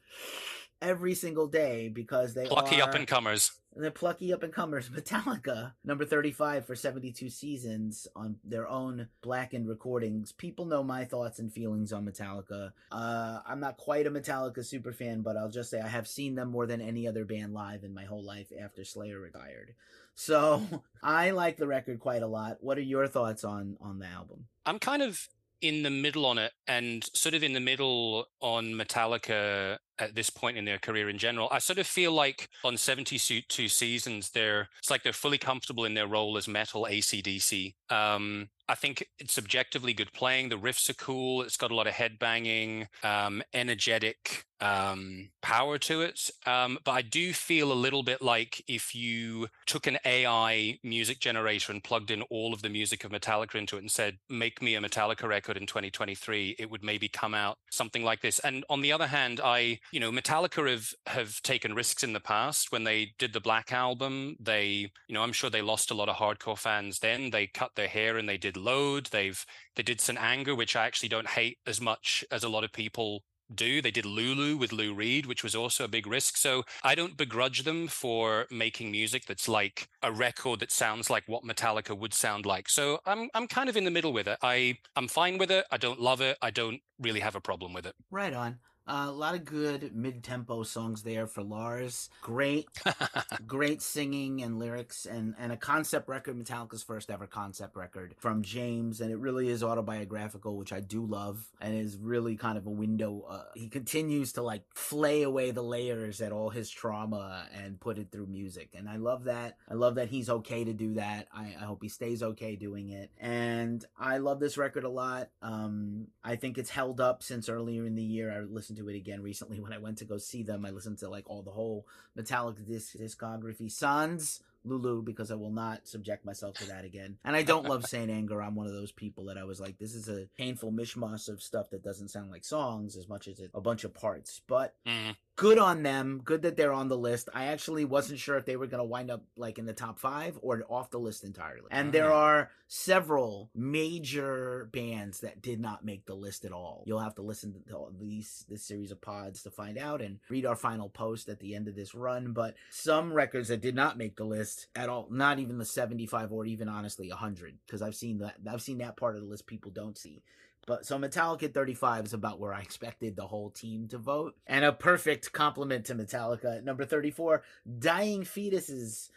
[0.82, 3.52] every single day because they plucky are, up and comers.
[3.74, 4.88] They're plucky up and comers.
[4.94, 10.32] Metallica, number 35 for 72 seasons on their own blackened recordings.
[10.32, 12.72] People know my thoughts and feelings on Metallica.
[12.90, 16.34] Uh, I'm not quite a Metallica super fan, but I'll just say I have seen
[16.34, 19.74] them more than any other band live in my whole life after Slayer retired.
[20.14, 20.62] So
[21.02, 22.58] I like the record quite a lot.
[22.60, 24.46] What are your thoughts on on the album?
[24.66, 25.28] I'm kind of
[25.60, 30.30] in the middle on it and sort of in the middle on Metallica at this
[30.30, 31.48] point in their career in general.
[31.50, 35.94] I sort of feel like on 72 seasons, they're it's like they're fully comfortable in
[35.94, 37.74] their role as metal ACDC.
[37.90, 40.48] Um, I think it's subjectively good playing.
[40.48, 41.42] The riffs are cool.
[41.42, 46.30] It's got a lot of head banging, um, energetic um, power to it.
[46.46, 51.20] Um, but I do feel a little bit like if you took an AI music
[51.20, 54.60] generator and plugged in all of the music of Metallica into it and said, make
[54.60, 58.38] me a Metallica record in 2023, it would maybe come out something like this.
[58.40, 62.20] And on the other hand, I, you know, Metallica have, have taken risks in the
[62.20, 62.72] past.
[62.72, 66.08] When they did the Black Album, they, you know, I'm sure they lost a lot
[66.08, 67.30] of hardcore fans then.
[67.30, 69.06] They cut their hair and they did load.
[69.06, 69.44] They've
[69.76, 70.20] they did St.
[70.20, 73.22] Anger, which I actually don't hate as much as a lot of people
[73.54, 73.82] do.
[73.82, 76.36] They did Lulu with Lou Reed, which was also a big risk.
[76.36, 81.24] So I don't begrudge them for making music that's like a record that sounds like
[81.26, 82.68] what Metallica would sound like.
[82.68, 84.38] So I'm I'm kind of in the middle with it.
[84.42, 85.64] I I'm fine with it.
[85.70, 86.38] I don't love it.
[86.42, 87.94] I don't really have a problem with it.
[88.10, 88.58] Right on.
[88.90, 92.10] Uh, a lot of good mid-tempo songs there for Lars.
[92.22, 92.66] Great,
[93.46, 98.42] great singing and lyrics, and and a concept record, Metallica's first ever concept record from
[98.42, 102.66] James, and it really is autobiographical, which I do love, and is really kind of
[102.66, 103.24] a window.
[103.28, 107.96] Uh, he continues to like flay away the layers at all his trauma and put
[107.96, 109.56] it through music, and I love that.
[109.68, 111.28] I love that he's okay to do that.
[111.32, 115.28] I, I hope he stays okay doing it, and I love this record a lot.
[115.42, 118.32] Um, I think it's held up since earlier in the year.
[118.32, 120.64] I listened to it again recently when I went to go see them.
[120.64, 121.86] I listened to like all the whole
[122.18, 123.70] Metallica disc discography.
[123.70, 127.16] Sans Lulu because I will not subject myself to that again.
[127.24, 128.42] And I don't love Saint Anger.
[128.42, 131.42] I'm one of those people that I was like, this is a painful mishmash of
[131.42, 134.40] stuff that doesn't sound like songs as much as it, a bunch of parts.
[134.46, 135.16] But Mm.
[135.36, 136.20] Good on them.
[136.24, 137.28] Good that they're on the list.
[137.34, 139.98] I actually wasn't sure if they were going to wind up like in the top
[139.98, 141.68] five or off the list entirely.
[141.70, 142.16] And there Ah.
[142.18, 146.84] are several major bands that did not make the list at all.
[146.86, 150.20] You'll have to listen to all these this series of pods to find out and
[150.28, 152.32] read our final post at the end of this run.
[152.32, 156.32] But some records that did not make the list at all, not even the 75
[156.32, 159.46] or even honestly 100, because I've seen that I've seen that part of the list
[159.46, 160.22] people don't see.
[160.66, 164.36] But so Metallica at 35 is about where I expected the whole team to vote.
[164.46, 167.42] And a perfect compliment to Metallica at number 34,
[167.78, 169.10] Dying Fetus's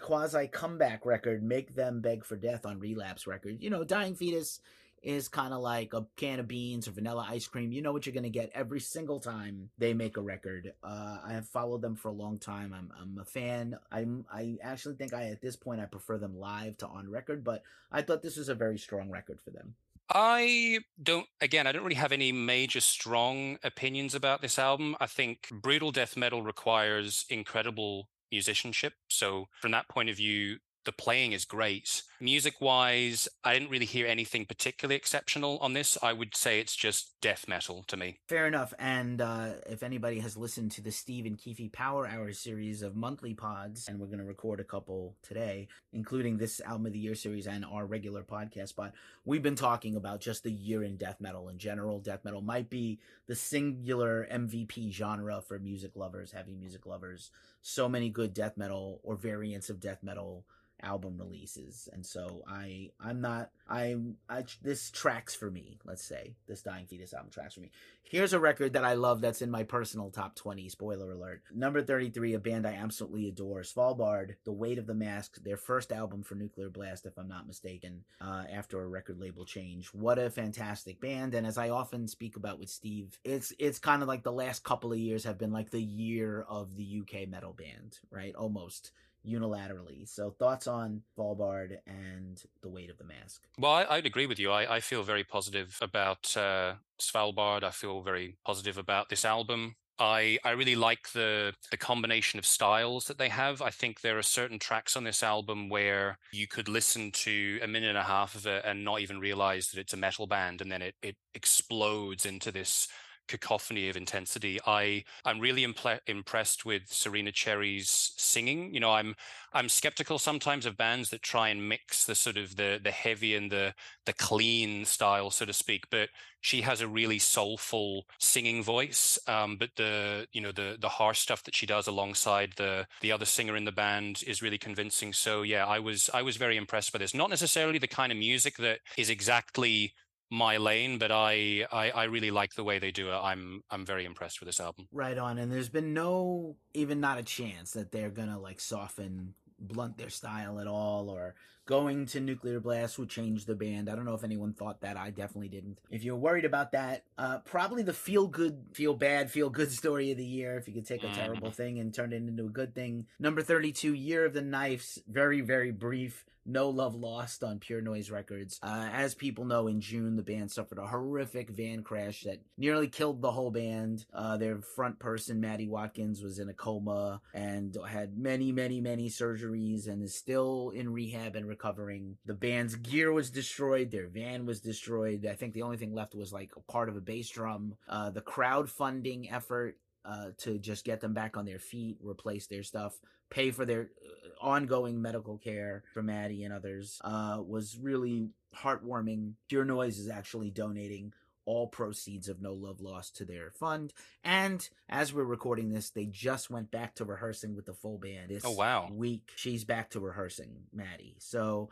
[0.00, 3.60] quasi comeback record, Make Them Beg for Death on Relapse record.
[3.60, 4.60] You know, Dying Fetus
[5.02, 7.72] is kind of like a can of beans or vanilla ice cream.
[7.72, 10.72] You know what you're going to get every single time they make a record.
[10.82, 12.72] Uh, I have followed them for a long time.
[12.72, 13.76] I'm, I'm a fan.
[13.90, 17.42] I'm, I actually think I, at this point, I prefer them live to on record,
[17.42, 19.74] but I thought this was a very strong record for them.
[20.10, 24.96] I don't, again, I don't really have any major strong opinions about this album.
[25.00, 28.94] I think brutal death metal requires incredible musicianship.
[29.08, 32.02] So, from that point of view, the playing is great.
[32.20, 35.98] Music wise, I didn't really hear anything particularly exceptional on this.
[36.02, 38.18] I would say it's just death metal to me.
[38.28, 38.72] Fair enough.
[38.78, 42.94] And uh, if anybody has listened to the Steve and Keefe Power Hour series of
[42.94, 46.98] monthly pods, and we're going to record a couple today, including this album of the
[46.98, 48.92] year series and our regular podcast pod,
[49.24, 51.98] we've been talking about just the year in death metal in general.
[51.98, 57.30] Death metal might be the singular MVP genre for music lovers, heavy music lovers.
[57.62, 60.44] So many good death metal or variants of death metal
[60.82, 66.34] album releases and so i i'm not i'm i this tracks for me let's say
[66.46, 67.70] this dying fetus album tracks for me.
[68.04, 71.42] Here's a record that i love that's in my personal top 20 spoiler alert.
[71.54, 75.92] Number 33 a band i absolutely adore svalbard the weight of the mask their first
[75.92, 79.88] album for nuclear blast if i'm not mistaken uh, after a record label change.
[79.88, 84.02] What a fantastic band and as i often speak about with steve it's it's kind
[84.02, 87.28] of like the last couple of years have been like the year of the uk
[87.28, 88.34] metal band right?
[88.34, 88.92] Almost
[89.26, 90.08] unilaterally.
[90.08, 93.42] So thoughts on Svalbard and the weight of the mask?
[93.58, 94.50] Well, I, I'd agree with you.
[94.50, 97.62] I, I feel very positive about uh, Svalbard.
[97.62, 99.76] I feel very positive about this album.
[99.98, 103.62] I, I really like the the combination of styles that they have.
[103.62, 107.68] I think there are certain tracks on this album where you could listen to a
[107.68, 110.60] minute and a half of it and not even realize that it's a metal band,
[110.60, 112.88] and then it it explodes into this
[113.28, 114.58] cacophony of intensity.
[114.66, 118.74] I I'm really impressed with Serena Cherry's singing.
[118.74, 119.14] You know, I'm
[119.52, 123.34] I'm skeptical sometimes of bands that try and mix the sort of the the heavy
[123.34, 123.74] and the
[124.06, 125.84] the clean style, so to speak.
[125.90, 126.08] But
[126.42, 129.18] she has a really soulful singing voice.
[129.26, 133.12] Um, but the you know the the harsh stuff that she does alongside the the
[133.12, 135.12] other singer in the band is really convincing.
[135.12, 137.14] So yeah, I was I was very impressed by this.
[137.14, 139.94] Not necessarily the kind of music that is exactly
[140.32, 143.14] my lane, but I, I I really like the way they do it.
[143.14, 144.88] I'm I'm very impressed with this album.
[144.90, 145.36] Right on.
[145.36, 150.08] And there's been no, even not a chance that they're gonna like soften, blunt their
[150.08, 151.34] style at all, or
[151.66, 153.88] going to Nuclear Blast would change the band.
[153.88, 154.96] I don't know if anyone thought that.
[154.96, 155.78] I definitely didn't.
[155.90, 160.10] If you're worried about that, uh, probably the feel good, feel bad, feel good story
[160.10, 160.56] of the year.
[160.56, 161.14] If you could take a Mhm.
[161.14, 163.06] terrible thing and turn it into a good thing.
[163.18, 165.00] Number 32, Year of the Knives.
[165.08, 166.24] Very, very brief.
[166.44, 168.58] No Love Lost on Pure Noise Records.
[168.64, 172.88] Uh, as people know, in June, the band suffered a horrific van crash that nearly
[172.88, 174.06] killed the whole band.
[174.12, 179.08] Uh, their front person, Maddie Watkins, was in a coma and had many, many, many
[179.08, 182.16] surgeries and is still in rehab and recovering.
[182.26, 185.26] The band's gear was destroyed, their van was destroyed.
[185.26, 187.76] I think the only thing left was like a part of a bass drum.
[187.88, 192.62] Uh, the crowdfunding effort uh, to just get them back on their feet, replace their
[192.62, 192.94] stuff,
[193.30, 199.32] pay for their uh, ongoing medical care for Maddie and others uh, was really heartwarming.
[199.48, 201.12] Pure Noise is actually donating
[201.44, 203.92] all proceeds of No Love Lost to their fund.
[204.24, 208.28] And as we're recording this, they just went back to rehearsing with the full band
[208.30, 208.88] this Oh, wow.
[208.92, 209.32] week.
[209.36, 211.16] She's back to rehearsing, Maddie.
[211.18, 211.70] So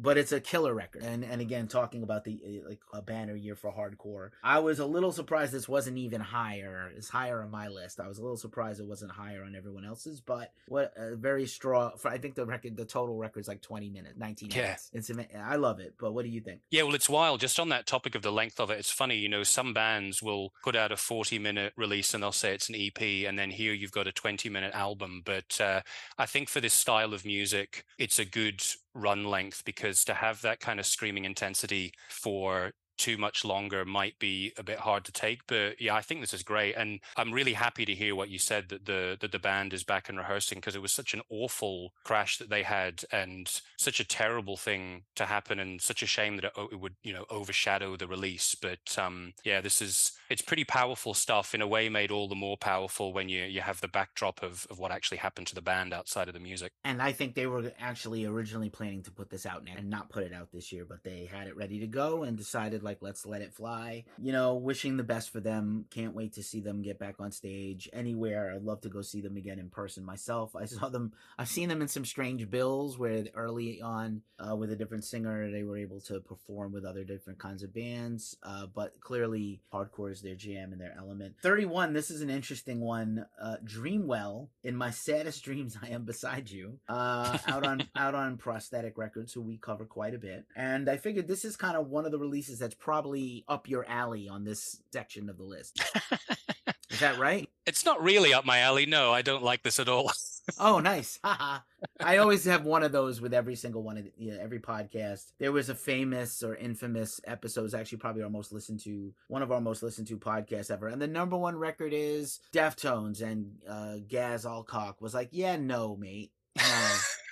[0.00, 1.02] but it's a killer record.
[1.02, 4.78] And and again, talking about the uh, like a banner year for hardcore, I was
[4.78, 6.90] a little surprised this wasn't even higher.
[6.96, 8.00] It's higher on my list.
[8.00, 10.20] I was a little surprised it wasn't higher on everyone else's.
[10.20, 11.92] But what a very strong.
[11.98, 14.62] For, I think the record, the total record is like twenty minutes, nineteen Yeah.
[14.62, 14.90] minutes.
[14.92, 15.94] It's I love it.
[15.98, 16.60] But what do you think?
[16.70, 17.40] Yeah, well, it's wild.
[17.40, 19.16] Just on that topic of the length of it, it's funny.
[19.16, 22.68] You know, some bands will put out a 40 minute release and they'll say it's
[22.68, 25.22] an EP, and then here you've got a 20 minute album.
[25.24, 25.82] But uh,
[26.18, 28.62] I think for this style of music, it's a good
[28.94, 34.18] run length because to have that kind of screaming intensity for too much longer might
[34.18, 37.32] be a bit hard to take but yeah i think this is great and i'm
[37.32, 40.18] really happy to hear what you said that the that the band is back and
[40.18, 44.56] rehearsing because it was such an awful crash that they had and such a terrible
[44.56, 48.06] thing to happen and such a shame that it, it would you know overshadow the
[48.06, 52.28] release but um yeah this is it's pretty powerful stuff in a way made all
[52.28, 55.54] the more powerful when you you have the backdrop of of what actually happened to
[55.54, 56.72] the band outside of the music.
[56.84, 60.24] And I think they were actually originally planning to put this out and not put
[60.24, 63.26] it out this year, but they had it ready to go and decided like let's
[63.26, 64.04] let it fly.
[64.18, 65.86] You know, wishing the best for them.
[65.90, 68.52] Can't wait to see them get back on stage anywhere.
[68.54, 70.54] I'd love to go see them again in person myself.
[70.56, 71.12] I saw them.
[71.38, 75.50] I've seen them in some strange bills where early on uh, with a different singer
[75.50, 78.36] they were able to perform with other different kinds of bands.
[78.42, 81.34] Uh, but clearly, hardcore is their jam and their element.
[81.42, 81.92] Thirty-one.
[81.92, 83.26] This is an interesting one.
[83.40, 84.48] Uh, Dreamwell.
[84.62, 86.78] In my saddest dreams, I am beside you.
[86.88, 90.46] Uh, out on out on prosthetic records, who we cover quite a bit.
[90.56, 93.84] And I figured this is kind of one of the releases that's probably up your
[93.88, 95.82] alley on this section of the list.
[96.90, 97.48] Is that right?
[97.66, 100.10] it's not really up my alley no i don't like this at all
[100.58, 101.18] Oh, nice.
[101.22, 105.32] I always have one of those with every single one of the, yeah, every podcast.
[105.38, 109.42] There was a famous or infamous episode, it's actually probably our most listened to, one
[109.42, 110.88] of our most listened to podcasts ever.
[110.88, 115.96] And the number one record is Deftones and uh, Gaz Alcock was like, yeah, no,
[115.96, 116.32] mate.
[116.56, 116.88] No,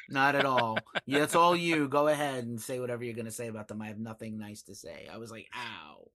[0.09, 0.79] not at all.
[1.07, 1.88] Yeah, it's all you.
[1.88, 3.81] Go ahead and say whatever you're going to say about them.
[3.83, 5.09] I have nothing nice to say.
[5.12, 6.09] I was like, ow.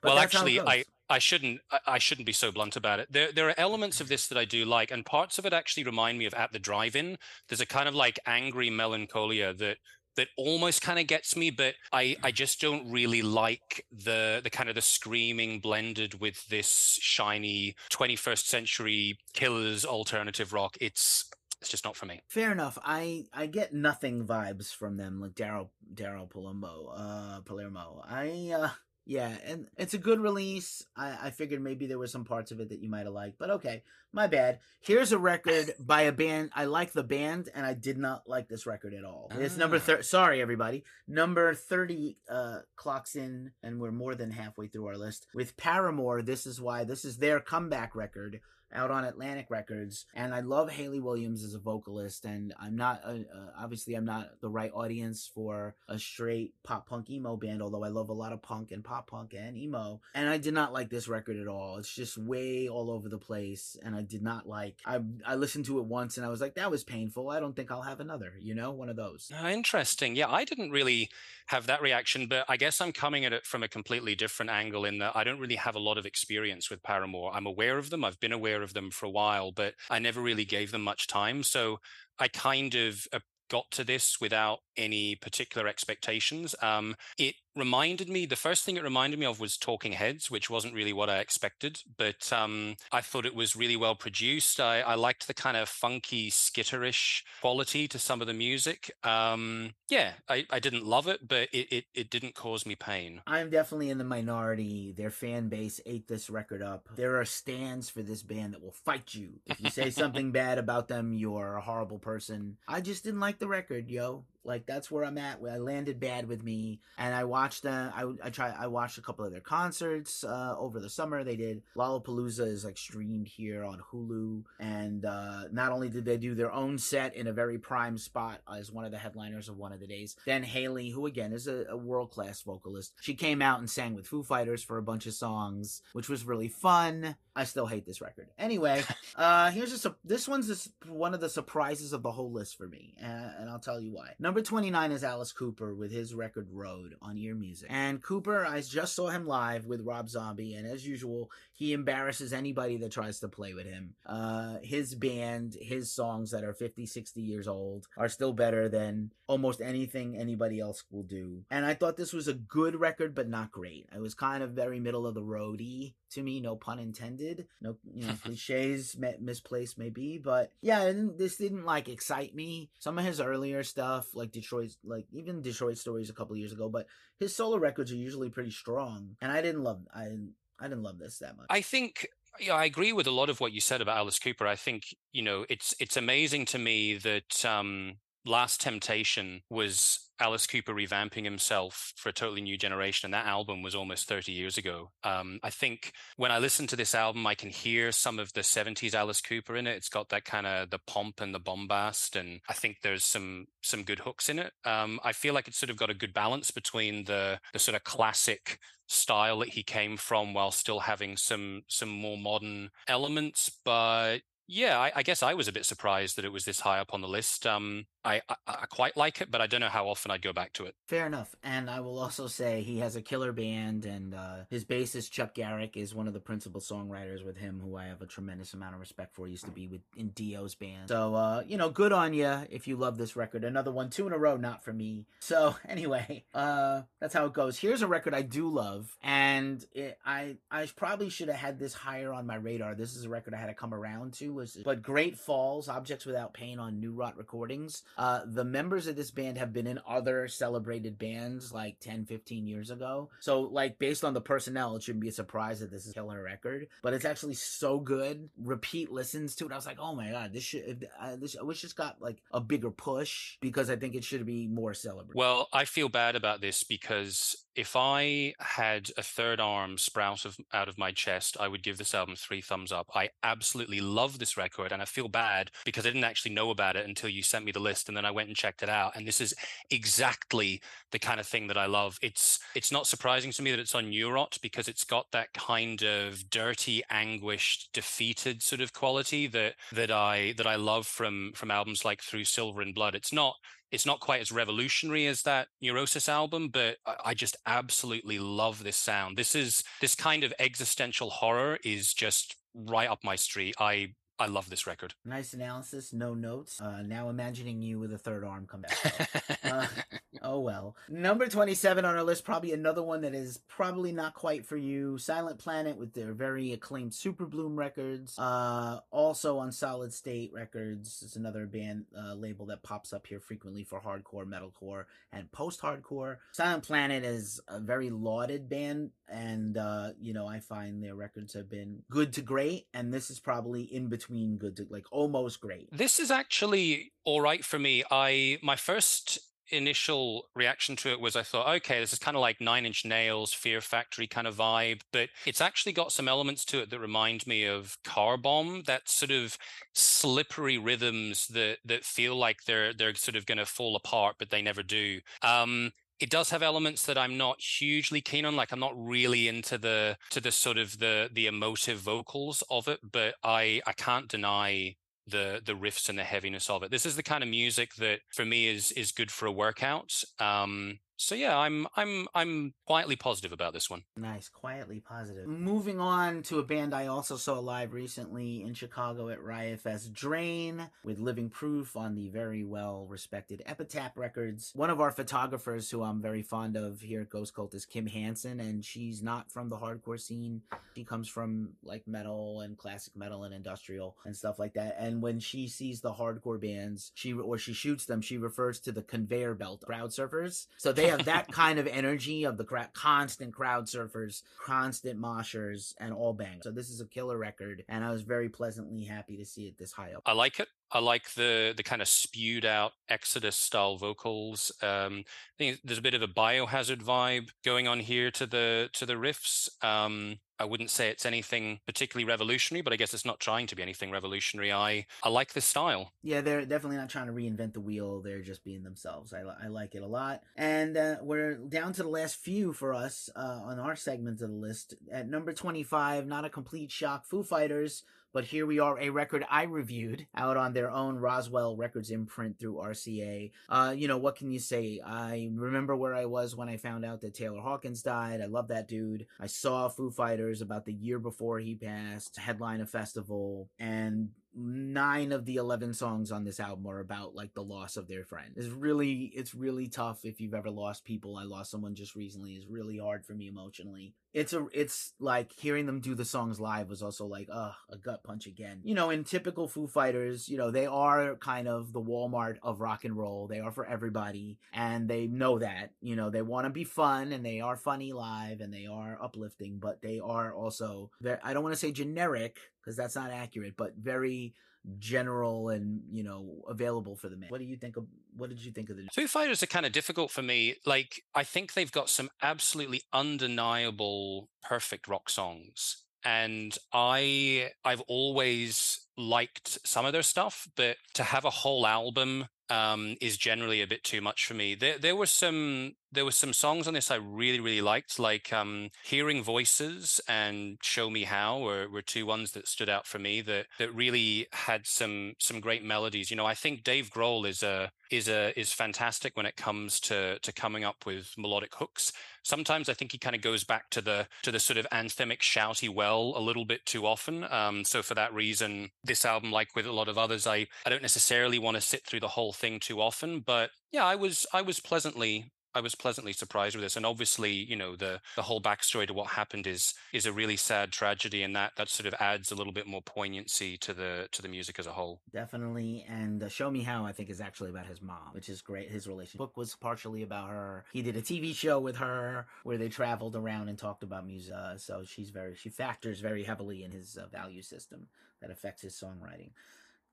[0.00, 0.84] But well that's how it actually i.
[1.10, 3.08] I shouldn't I- I shouldn't be so blunt about it.
[3.10, 5.84] There there are elements of this that I do like, and parts of it actually
[5.84, 7.18] remind me of At the Drive-In.
[7.48, 9.78] There's a kind of like angry melancholia that
[10.16, 14.50] that almost kind of gets me, but I I just don't really like the the
[14.50, 20.76] kind of the screaming blended with this shiny 21st century killers alternative rock.
[20.80, 21.28] It's
[21.60, 22.20] it's just not for me.
[22.28, 22.78] Fair enough.
[22.84, 28.02] I I get nothing vibes from them like Daryl Daryl Palumbo, uh Palermo.
[28.08, 28.68] I uh
[29.04, 30.84] yeah, and it's a good release.
[30.94, 33.38] I I figured maybe there were some parts of it that you might have liked,
[33.38, 34.58] but okay, my bad.
[34.82, 36.50] Here's a record by a band.
[36.54, 39.32] I like the band, and I did not like this record at all.
[39.34, 39.80] It's number Ah.
[39.80, 40.84] thir- Sorry, everybody.
[41.08, 46.20] Number thirty uh clocks in, and we're more than halfway through our list with Paramore.
[46.20, 48.40] This is why this is their comeback record
[48.72, 52.24] out on Atlantic Records, and I love Hayley Williams as a vocalist.
[52.24, 56.88] And I'm not, uh, uh, obviously, I'm not the right audience for a straight pop
[56.88, 60.00] punk emo band, although I love a lot of punk and pop punk and emo.
[60.14, 61.78] And I did not like this record at all.
[61.78, 64.76] It's just way all over the place, and I did not like.
[64.84, 67.30] I I listened to it once, and I was like, that was painful.
[67.30, 68.34] I don't think I'll have another.
[68.40, 69.30] You know, one of those.
[69.34, 70.16] Ah, interesting.
[70.16, 71.10] Yeah, I didn't really
[71.46, 74.84] have that reaction, but I guess I'm coming at it from a completely different angle
[74.84, 77.34] in that I don't really have a lot of experience with Paramore.
[77.34, 80.20] I'm aware of them, I've been aware of them for a while, but I never
[80.20, 81.42] really gave them much time.
[81.42, 81.78] So
[82.18, 86.54] I kind of uh, got to this without any particular expectations.
[86.62, 90.48] Um, it reminded me, the first thing it reminded me of was Talking Heads, which
[90.48, 94.60] wasn't really what I expected, but um, I thought it was really well produced.
[94.60, 98.90] I, I liked the kind of funky, skitterish quality to some of the music.
[99.02, 103.20] Um, yeah, I, I didn't love it, but it, it, it didn't cause me pain.
[103.26, 104.94] I'm definitely in the minority.
[104.96, 106.88] Their fan base ate this record up.
[106.94, 109.40] There are stands for this band that will fight you.
[109.46, 112.56] If you say something bad about them, you're a horrible person.
[112.68, 114.24] I just didn't like the record, yo.
[114.48, 115.40] Like that's where I'm at.
[115.48, 117.92] I landed bad with me, and I watched them.
[117.94, 118.48] I I try.
[118.58, 121.22] I watched a couple of their concerts uh, over the summer.
[121.22, 126.16] They did Lollapalooza is like streamed here on Hulu, and uh, not only did they
[126.16, 129.58] do their own set in a very prime spot as one of the headliners of
[129.58, 133.14] one of the days, then Hayley, who again is a, a world class vocalist, she
[133.14, 136.48] came out and sang with Foo Fighters for a bunch of songs, which was really
[136.48, 137.16] fun.
[137.36, 138.30] I still hate this record.
[138.36, 138.82] Anyway,
[139.16, 142.56] uh, here's a this one's a s one of the surprises of the whole list
[142.56, 144.14] for me, uh, and I'll tell you why.
[144.18, 147.68] Number 29 is Alice Cooper with his record Road on Ear Music.
[147.70, 152.32] And Cooper, I just saw him live with Rob Zombie, and as usual, he embarrasses
[152.32, 153.94] anybody that tries to play with him.
[154.06, 159.12] Uh, his band, his songs that are 50, 60 years old are still better than
[159.26, 161.44] almost anything anybody else will do.
[161.50, 163.88] And I thought this was a good record, but not great.
[163.94, 167.46] It was kind of very middle of the roady to me, no pun intended.
[167.60, 172.70] No, you know, cliches mi- misplaced maybe, but yeah, this didn't like excite me.
[172.78, 176.52] Some of his earlier stuff, like like Detroit, like even Detroit Stories a couple years
[176.52, 176.68] ago.
[176.68, 176.86] But
[177.18, 180.82] his solo records are usually pretty strong, and I didn't love I didn't, I didn't
[180.82, 181.46] love this that much.
[181.50, 182.06] I think
[182.40, 184.46] yeah, I agree with a lot of what you said about Alice Cooper.
[184.46, 187.96] I think you know it's it's amazing to me that um,
[188.28, 193.62] Last Temptation was Alice Cooper revamping himself for a totally new generation, and that album
[193.62, 194.90] was almost 30 years ago.
[195.02, 198.42] Um, I think when I listen to this album, I can hear some of the
[198.42, 199.76] 70s Alice Cooper in it.
[199.76, 203.46] It's got that kind of the pomp and the bombast, and I think there's some
[203.62, 204.52] some good hooks in it.
[204.64, 207.76] Um, I feel like it's sort of got a good balance between the the sort
[207.76, 208.58] of classic
[208.88, 214.78] style that he came from while still having some some more modern elements but yeah,
[214.78, 217.02] I, I, guess I was a bit surprised that it was this high up on
[217.02, 217.46] the list.
[217.46, 220.32] Um, I, I, I, quite like it, but I don't know how often I'd go
[220.32, 220.74] back to it.
[220.86, 221.34] Fair enough.
[221.42, 225.34] And I will also say he has a killer band, and uh, his bassist Chuck
[225.34, 228.74] Garric is one of the principal songwriters with him, who I have a tremendous amount
[228.74, 229.26] of respect for.
[229.26, 230.88] He used to be with in Dio's band.
[230.88, 233.44] So uh, you know, good on you if you love this record.
[233.44, 235.06] Another one, two in a row, not for me.
[235.18, 237.58] So anyway, uh, that's how it goes.
[237.58, 241.74] Here's a record I do love, and it, I I probably should have had this
[241.74, 242.74] higher on my radar.
[242.74, 244.32] This is a record I had to come around to.
[244.32, 247.82] Was but Great Falls, Objects Without Pain on Neurot Recordings.
[247.98, 252.46] Uh, the members of this band have been in other celebrated bands like 10, 15
[252.46, 253.10] years ago.
[253.18, 255.94] So, like, based on the personnel, it shouldn't be a surprise that this is a
[255.94, 256.68] killer record.
[256.80, 258.28] But it's actually so good.
[258.40, 259.52] Repeat listens to it.
[259.52, 260.88] I was like, oh my god, this should.
[261.00, 264.24] Uh, this I wish this got like a bigger push because I think it should
[264.24, 265.18] be more celebrated.
[265.18, 270.36] Well, I feel bad about this because if I had a third arm sprout of,
[270.54, 272.88] out of my chest, I would give this album three thumbs up.
[272.94, 276.76] I absolutely love this record, and I feel bad because I didn't actually know about
[276.76, 278.94] it until you sent me the list, and then I went and checked it out.
[278.94, 279.34] And this is
[279.72, 281.98] exactly the kind of thing that I love.
[282.00, 285.82] It's it's not surprising to me that it's on Neurot because it's got that kind
[285.82, 291.50] of dirty, anguished, defeated sort of quality that that I that I love from from
[291.50, 292.94] albums like Through Silver and Blood.
[292.94, 293.34] It's not
[293.70, 298.76] it's not quite as revolutionary as that Neurosis album, but I just absolutely love this
[298.76, 299.16] sound.
[299.16, 303.54] This is this kind of existential horror is just right up my street.
[303.58, 303.88] I
[304.20, 304.94] I love this record.
[305.04, 306.60] Nice analysis, no notes.
[306.60, 309.10] Uh, now imagining you with a third arm come back.
[309.44, 309.66] uh,
[310.22, 310.74] oh well.
[310.88, 314.98] Number 27 on our list, probably another one that is probably not quite for you.
[314.98, 318.18] Silent Planet with their very acclaimed Super Bloom records.
[318.18, 321.00] Uh, also on Solid State Records.
[321.04, 325.60] It's another band uh, label that pops up here frequently for hardcore, metalcore, and post
[325.60, 326.16] hardcore.
[326.32, 331.34] Silent Planet is a very lauded band, and, uh, you know, I find their records
[331.34, 335.40] have been good to great, and this is probably in between between good like almost
[335.40, 335.68] great.
[335.70, 337.84] This is actually all right for me.
[337.90, 339.18] I my first
[339.50, 342.84] initial reaction to it was I thought, okay, this is kind of like Nine Inch
[342.84, 346.78] Nails, Fear Factory kind of vibe, but it's actually got some elements to it that
[346.78, 349.38] remind me of Car Bomb, that sort of
[349.74, 354.30] slippery rhythms that that feel like they're they're sort of going to fall apart, but
[354.30, 355.00] they never do.
[355.22, 358.36] Um, it does have elements that I'm not hugely keen on.
[358.36, 362.68] Like I'm not really into the to the sort of the the emotive vocals of
[362.68, 364.76] it, but I I can't deny
[365.06, 366.70] the the riffs and the heaviness of it.
[366.70, 370.02] This is the kind of music that for me is is good for a workout.
[370.20, 373.84] Um, so yeah, I'm I'm I'm quietly positive about this one.
[373.96, 375.28] Nice, quietly positive.
[375.28, 379.92] Moving on to a band I also saw live recently in Chicago at Riot Fest,
[379.92, 384.50] Drain, with Living Proof on the very well respected Epitaph Records.
[384.56, 387.86] One of our photographers who I'm very fond of here at Ghost Cult is Kim
[387.86, 390.42] Hansen, and she's not from the hardcore scene.
[390.74, 394.76] She comes from like metal and classic metal and industrial and stuff like that.
[394.80, 398.72] And when she sees the hardcore bands, she or she shoots them, she refers to
[398.72, 400.48] the conveyor belt crowd surfers.
[400.56, 405.74] So they have that kind of energy of the cra- constant crowd surfers, constant moshers,
[405.80, 406.40] and all bang.
[406.42, 409.58] So this is a killer record, and I was very pleasantly happy to see it
[409.58, 410.02] this high up.
[410.06, 410.48] I like it.
[410.70, 414.52] I like the the kind of spewed out Exodus style vocals.
[414.62, 418.68] Um, I think there's a bit of a biohazard vibe going on here to the
[418.74, 419.48] to the riffs.
[419.64, 423.56] Um, I wouldn't say it's anything particularly revolutionary, but I guess it's not trying to
[423.56, 424.52] be anything revolutionary.
[424.52, 425.92] I I like this style.
[426.02, 428.02] Yeah, they're definitely not trying to reinvent the wheel.
[428.02, 429.12] They're just being themselves.
[429.12, 430.22] I, I like it a lot.
[430.36, 434.30] And uh, we're down to the last few for us uh, on our segment of
[434.30, 434.74] the list.
[434.92, 439.24] At number 25, not a complete shock, Foo Fighters but here we are, a record
[439.30, 443.30] I reviewed out on their own Roswell Records imprint through RCA.
[443.48, 444.80] Uh, you know, what can you say?
[444.84, 448.20] I remember where I was when I found out that Taylor Hawkins died.
[448.20, 449.06] I love that dude.
[449.20, 455.12] I saw Foo Fighters about the year before he passed, headline a festival, and nine
[455.12, 458.34] of the 11 songs on this album are about like the loss of their friend.
[458.36, 461.16] It's really it's really tough if you've ever lost people.
[461.16, 462.32] I lost someone just recently.
[462.34, 463.94] It's really hard for me emotionally.
[464.14, 467.76] It's a it's like hearing them do the songs live was also like uh a
[467.76, 468.60] gut punch again.
[468.64, 472.60] You know in typical foo fighters you know they are kind of the walmart of
[472.60, 473.26] rock and roll.
[473.26, 477.12] They are for everybody and they know that you know they want to be fun
[477.12, 480.90] and they are funny live and they are uplifting but they are also
[481.22, 482.38] i don't want to say generic
[482.68, 484.34] because that's not accurate but very
[484.78, 487.30] general and you know available for the man.
[487.30, 487.86] What do you think of?
[488.14, 490.56] What did you think of the Foo Fighters are kind of difficult for me.
[490.66, 498.80] Like I think they've got some absolutely undeniable perfect rock songs, and I I've always
[498.98, 503.66] liked some of their stuff, but to have a whole album um, is generally a
[503.66, 504.54] bit too much for me.
[504.54, 508.32] There, there were some there were some songs on this I really really liked, like
[508.32, 512.98] um, "Hearing Voices" and "Show Me How" were, were two ones that stood out for
[512.98, 516.10] me that that really had some some great melodies.
[516.10, 519.80] You know, I think Dave Grohl is a is a is fantastic when it comes
[519.80, 521.92] to to coming up with melodic hooks.
[522.22, 525.20] Sometimes I think he kind of goes back to the to the sort of anthemic
[525.20, 527.24] shouty well a little bit too often.
[527.24, 530.70] Um, so for that reason, this album, like with a lot of others, I I
[530.70, 533.20] don't necessarily want to sit through the whole thing too often.
[533.20, 536.76] But yeah, I was I was pleasantly I was pleasantly surprised with this.
[536.76, 540.36] And obviously, you know, the the whole backstory to what happened is is a really
[540.36, 544.08] sad tragedy, and that that sort of adds a little bit more poignancy to the
[544.12, 545.00] to the music as a whole.
[545.12, 548.40] Definitely, and uh, Show Me How I think is actually about his mom, which is
[548.40, 548.70] great.
[548.70, 550.64] His relationship book was partially about her.
[550.72, 554.34] He did a TV show with her where they traveled around and talked about music.
[554.36, 557.88] Uh, so she's very she factors very heavily in his uh, value system
[558.20, 559.30] that affects his songwriting.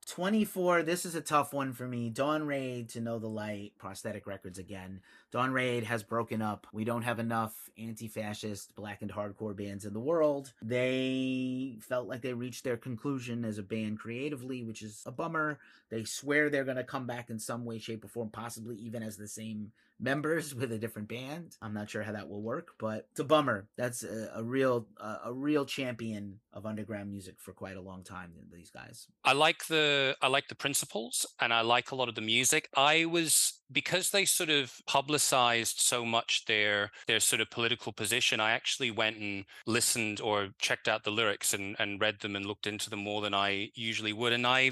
[0.06, 2.10] 24 this is a tough one for me.
[2.10, 5.02] Dawn Ray'd to know the light prosthetic records again.
[5.32, 6.68] Dawn Ray'd has broken up.
[6.72, 10.54] We don't have enough anti-fascist blackened hardcore bands in the world.
[10.62, 15.60] They felt like they reached their conclusion as a band creatively which is a bummer.
[15.90, 19.02] They swear they're going to come back in some way shape or form possibly even
[19.02, 21.56] as the same members with a different band.
[21.62, 23.68] I'm not sure how that will work, but it's a bummer.
[23.78, 28.04] That's a, a real uh, a real champion of underground music for quite a long
[28.04, 28.32] time.
[28.54, 29.08] These guys.
[29.24, 32.70] I like the I like the principles, and I like a lot of the music.
[32.76, 38.40] I was because they sort of publicized so much their their sort of political position
[38.40, 42.46] i actually went and listened or checked out the lyrics and, and read them and
[42.46, 44.72] looked into them more than i usually would and i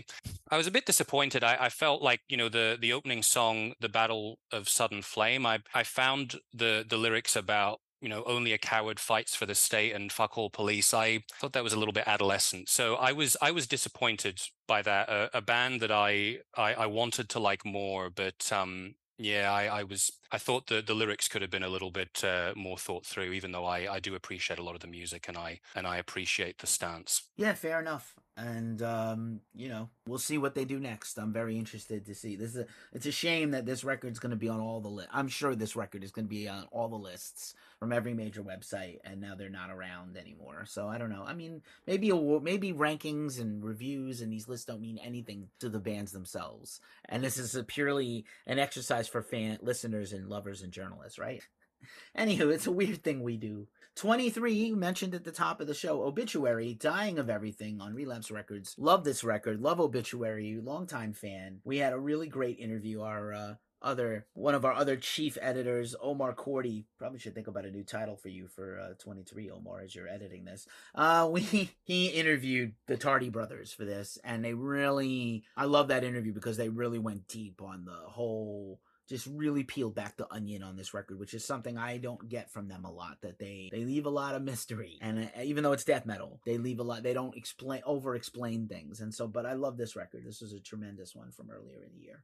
[0.50, 3.74] i was a bit disappointed i, I felt like you know the the opening song
[3.80, 8.52] the battle of sudden flame i i found the the lyrics about you know, only
[8.52, 10.94] a coward fights for the state and fuck all police.
[10.94, 12.68] I thought that was a little bit adolescent.
[12.68, 15.08] So I was I was disappointed by that.
[15.08, 19.80] A, a band that I, I, I wanted to like more, but um, yeah, I,
[19.80, 22.78] I was I thought the the lyrics could have been a little bit uh, more
[22.78, 23.32] thought through.
[23.32, 25.96] Even though I I do appreciate a lot of the music and I and I
[25.96, 27.30] appreciate the stance.
[27.38, 31.18] Yeah, fair enough and um, you know we'll see what they do next.
[31.18, 32.36] I'm very interested to see.
[32.36, 34.90] This is a, it's a shame that this record's going to be on all the
[34.90, 35.10] list.
[35.12, 38.42] I'm sure this record is going to be on all the lists from every major
[38.42, 40.66] website, and now they're not around anymore.
[40.66, 41.24] So I don't know.
[41.26, 45.80] I mean, maybe maybe rankings and reviews and these lists don't mean anything to the
[45.80, 51.20] bands themselves, and this is purely an exercise for fan listeners and lovers and journalists,
[51.20, 51.44] right?
[52.18, 53.68] Anywho, it's a weird thing we do.
[53.96, 58.76] 23, mentioned at the top of the show, Obituary, Dying of Everything on Relapse Records.
[58.78, 59.62] Love this record.
[59.62, 60.60] Love Obituary.
[60.62, 61.60] Longtime fan.
[61.64, 63.02] We had a really great interview.
[63.02, 63.54] Our uh,
[63.84, 66.86] other one of our other chief editors, Omar Cordy.
[66.98, 70.08] Probably should think about a new title for you for uh, 23, Omar, as you're
[70.08, 70.68] editing this.
[70.96, 76.04] Uh, we he interviewed the Tardy brothers for this, and they really I love that
[76.04, 78.80] interview because they really went deep on the whole
[79.10, 82.52] just really peeled back the onion on this record, which is something I don't get
[82.52, 83.18] from them a lot.
[83.22, 86.40] That they they leave a lot of mystery, and uh, even though it's death metal,
[86.46, 87.04] they leave a lot.
[87.04, 89.28] They don't explain over explain things, and so.
[89.28, 90.24] But I love this record.
[90.26, 92.24] This is a tremendous one from earlier in the year.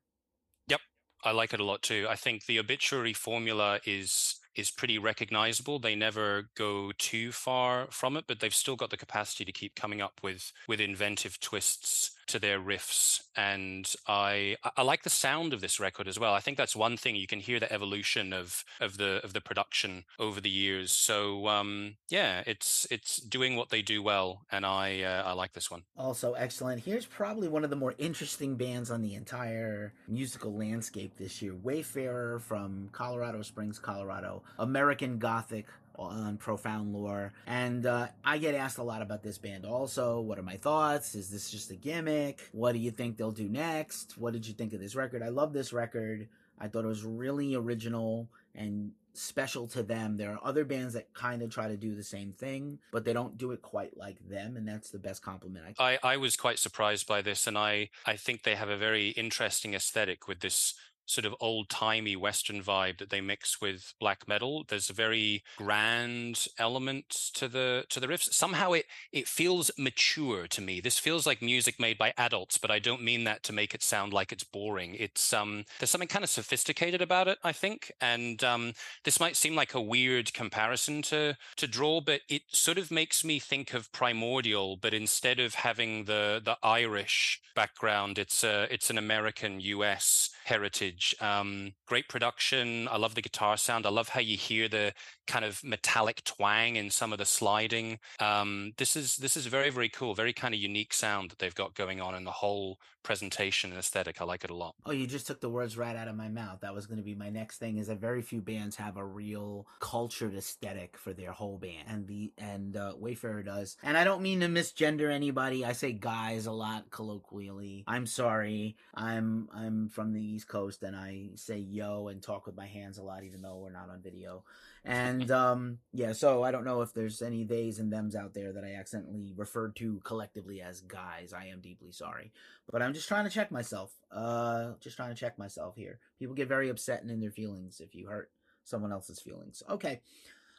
[0.67, 0.79] Yep,
[1.23, 2.07] I like it a lot too.
[2.09, 5.79] I think the obituary formula is is pretty recognizable.
[5.79, 9.75] They never go too far from it, but they've still got the capacity to keep
[9.75, 15.53] coming up with with inventive twists to their riffs and I I like the sound
[15.53, 16.33] of this record as well.
[16.33, 19.41] I think that's one thing you can hear the evolution of of the of the
[19.41, 20.91] production over the years.
[20.91, 25.53] So um, yeah, it's it's doing what they do well, and I uh, I like
[25.53, 25.83] this one.
[25.97, 26.83] Also excellent.
[26.83, 31.55] Here's probably one of the more interesting bands on the entire musical landscape this year.
[31.55, 34.43] Wayfarer from Colorado Springs, Colorado.
[34.57, 35.67] American Gothic
[35.99, 37.33] on Profound Lore.
[37.45, 40.19] And uh, I get asked a lot about this band also.
[40.21, 41.15] What are my thoughts?
[41.15, 42.49] Is this just a gimmick?
[42.51, 44.17] What do you think they'll do next?
[44.17, 45.21] What did you think of this record?
[45.21, 46.27] I love this record.
[46.59, 50.17] I thought it was really original and special to them.
[50.17, 53.13] There are other bands that kind of try to do the same thing, but they
[53.13, 55.93] don't do it quite like them, and that's the best compliment I.
[55.93, 59.09] I, I was quite surprised by this, and I I think they have a very
[59.09, 60.75] interesting aesthetic with this
[61.09, 64.63] sort of old timey Western vibe that they mix with black metal.
[64.67, 68.31] There's a very grand element to the to the riffs.
[68.33, 70.79] Somehow it it feels mature to me.
[70.79, 73.83] This feels like music made by adults, but I don't mean that to make it
[73.83, 74.95] sound like it's boring.
[74.95, 77.91] It's um there's something kind of sophisticated about it, I think.
[77.99, 82.77] And um this might seem like a weird comparison to to draw, but it sort
[82.77, 88.43] of makes me think of primordial, but instead of having the the Irish background, it's
[88.43, 90.98] a it's an American US heritage.
[91.19, 92.87] Um, great production.
[92.87, 93.85] I love the guitar sound.
[93.85, 94.93] I love how you hear the
[95.29, 97.99] kind of metallic twang in some of the sliding.
[98.19, 100.15] Um, this is this is very very cool.
[100.15, 103.79] Very kind of unique sound that they've got going on in the whole presentation and
[103.79, 104.21] aesthetic.
[104.21, 104.75] I like it a lot.
[104.85, 106.61] Oh, you just took the words right out of my mouth.
[106.61, 107.77] That was going to be my next thing.
[107.77, 112.07] Is that very few bands have a real cultured aesthetic for their whole band, and
[112.07, 113.77] the and uh, Wayfarer does.
[113.83, 115.63] And I don't mean to misgender anybody.
[115.63, 117.83] I say guys a lot colloquially.
[117.87, 118.77] I'm sorry.
[118.95, 122.97] I'm I'm from the East Coast, and I say yo and talk with my hands
[122.97, 124.43] a lot, even though we're not on video.
[124.85, 128.53] And um, yeah, so I don't know if there's any theys and thems out there
[128.53, 131.33] that I accidentally referred to collectively as guys.
[131.33, 132.31] I am deeply sorry,
[132.71, 133.91] but I'm just trying to check myself.
[134.11, 135.99] Uh, just trying to check myself here.
[136.17, 138.31] People get very upset and in their feelings if you hurt
[138.63, 139.63] someone else's feelings.
[139.69, 140.01] Okay.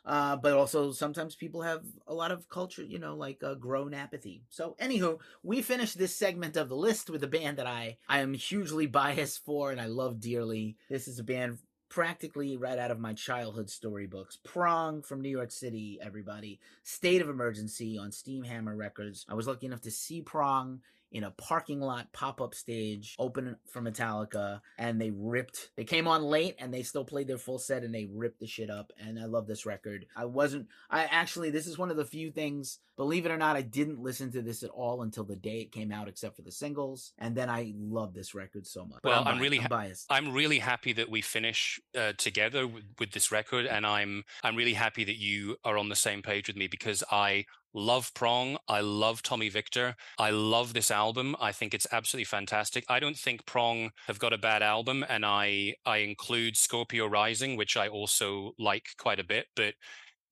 [0.04, 3.92] Uh, but also sometimes people have a lot of culture, you know, like uh, grown
[3.92, 4.42] apathy.
[4.48, 8.20] So, anywho, we finished this segment of the list with a band that I I
[8.20, 10.76] am hugely biased for and I love dearly.
[10.88, 11.58] This is a band
[11.90, 14.38] practically right out of my childhood storybooks.
[14.44, 16.60] Prong from New York City, everybody.
[16.84, 19.26] State of Emergency on Steamhammer Records.
[19.28, 20.80] I was lucky enough to see Prong
[21.12, 26.22] in a parking lot pop-up stage open for Metallica and they ripped they came on
[26.22, 29.18] late and they still played their full set and they ripped the shit up and
[29.18, 30.06] I love this record.
[30.16, 33.56] I wasn't I actually this is one of the few things believe it or not
[33.56, 36.42] I didn't listen to this at all until the day it came out except for
[36.42, 39.00] the singles and then I love this record so much.
[39.04, 40.06] Well, I'm, I'm really I'm biased.
[40.10, 44.56] I'm really happy that we finish uh, together with, with this record, and I'm I'm
[44.56, 48.58] really happy that you are on the same page with me because I love Prong.
[48.68, 49.96] I love Tommy Victor.
[50.18, 51.36] I love this album.
[51.40, 52.84] I think it's absolutely fantastic.
[52.88, 57.56] I don't think Prong have got a bad album, and I I include Scorpio Rising,
[57.56, 59.74] which I also like quite a bit, but.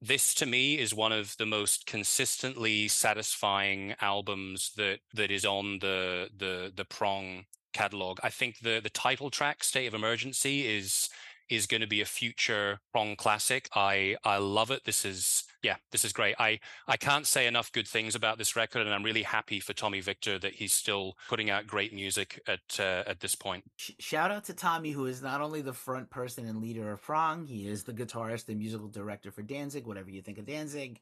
[0.00, 5.80] This to me is one of the most consistently satisfying albums that that is on
[5.80, 8.18] the the the Prong catalog.
[8.22, 11.08] I think the the title track "State of Emergency" is
[11.48, 13.68] is going to be a future Prong classic.
[13.74, 14.84] I I love it.
[14.84, 16.36] This is yeah, this is great.
[16.38, 19.72] I I can't say enough good things about this record, and I'm really happy for
[19.72, 23.64] Tommy Victor that he's still putting out great music at uh, at this point.
[23.76, 27.46] Shout out to Tommy, who is not only the front person and leader of Prong,
[27.46, 29.86] he is the guitarist and musical director for Danzig.
[29.86, 31.00] Whatever you think of Danzig,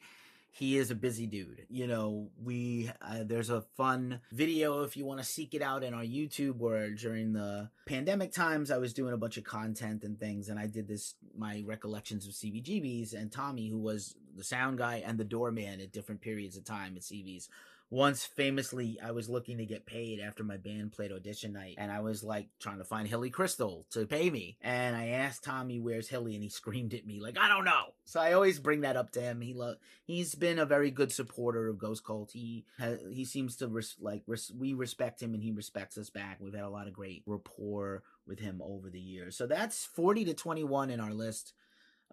[0.57, 1.67] he is a busy dude.
[1.69, 5.85] You know, we uh, there's a fun video if you want to seek it out
[5.85, 6.57] in our YouTube.
[6.57, 10.59] Where during the pandemic times, I was doing a bunch of content and things, and
[10.59, 13.13] I did this my recollections of CBGBs.
[13.13, 16.97] And Tommy, who was the sound guy and the doorman at different periods of time
[16.97, 17.51] at CB's,
[17.91, 21.91] once famously I was looking to get paid after my band played audition night and
[21.93, 24.57] I was like trying to find Hilly Kristal to pay me.
[24.61, 26.35] And I asked Tommy where's Hilly?
[26.35, 27.95] And he screamed at me like I don't know.
[28.05, 29.41] So I always bring that up to him.
[29.41, 32.33] He lo- he's been a very good supporter of Ghost Cult.
[32.33, 32.65] He
[33.11, 36.39] he seems to res- like res- we respect him and he respects us back.
[36.41, 39.37] We've had a lot of great rapport with him over the years.
[39.37, 41.53] So that's 40 to 21 in our list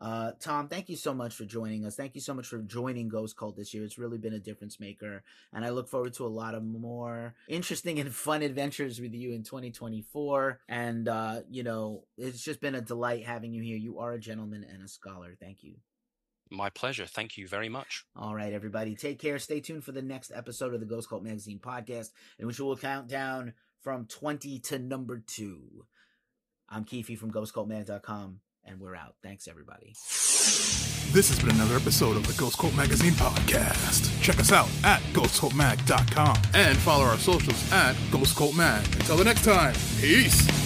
[0.03, 1.95] uh, Tom, thank you so much for joining us.
[1.95, 3.85] Thank you so much for joining Ghost Cult this year.
[3.85, 5.23] It's really been a difference maker,
[5.53, 9.31] and I look forward to a lot of more interesting and fun adventures with you
[9.31, 10.59] in 2024.
[10.67, 13.77] And uh, you know, it's just been a delight having you here.
[13.77, 15.37] You are a gentleman and a scholar.
[15.39, 15.75] Thank you.
[16.51, 17.05] My pleasure.
[17.05, 18.03] Thank you very much.
[18.13, 19.39] All right, everybody, take care.
[19.39, 22.65] Stay tuned for the next episode of the Ghost Cult Magazine podcast, in which we
[22.65, 25.85] will count down from 20 to number two.
[26.67, 29.15] I'm Keefe from GhostCultMag.com and we're out.
[29.23, 29.93] Thanks, everybody.
[31.13, 34.21] This has been another episode of the Ghost Cult Magazine podcast.
[34.21, 38.83] Check us out at ghostcultmag.com and follow our socials at Ghost Cult Mag.
[38.95, 40.62] Until the next time, peace.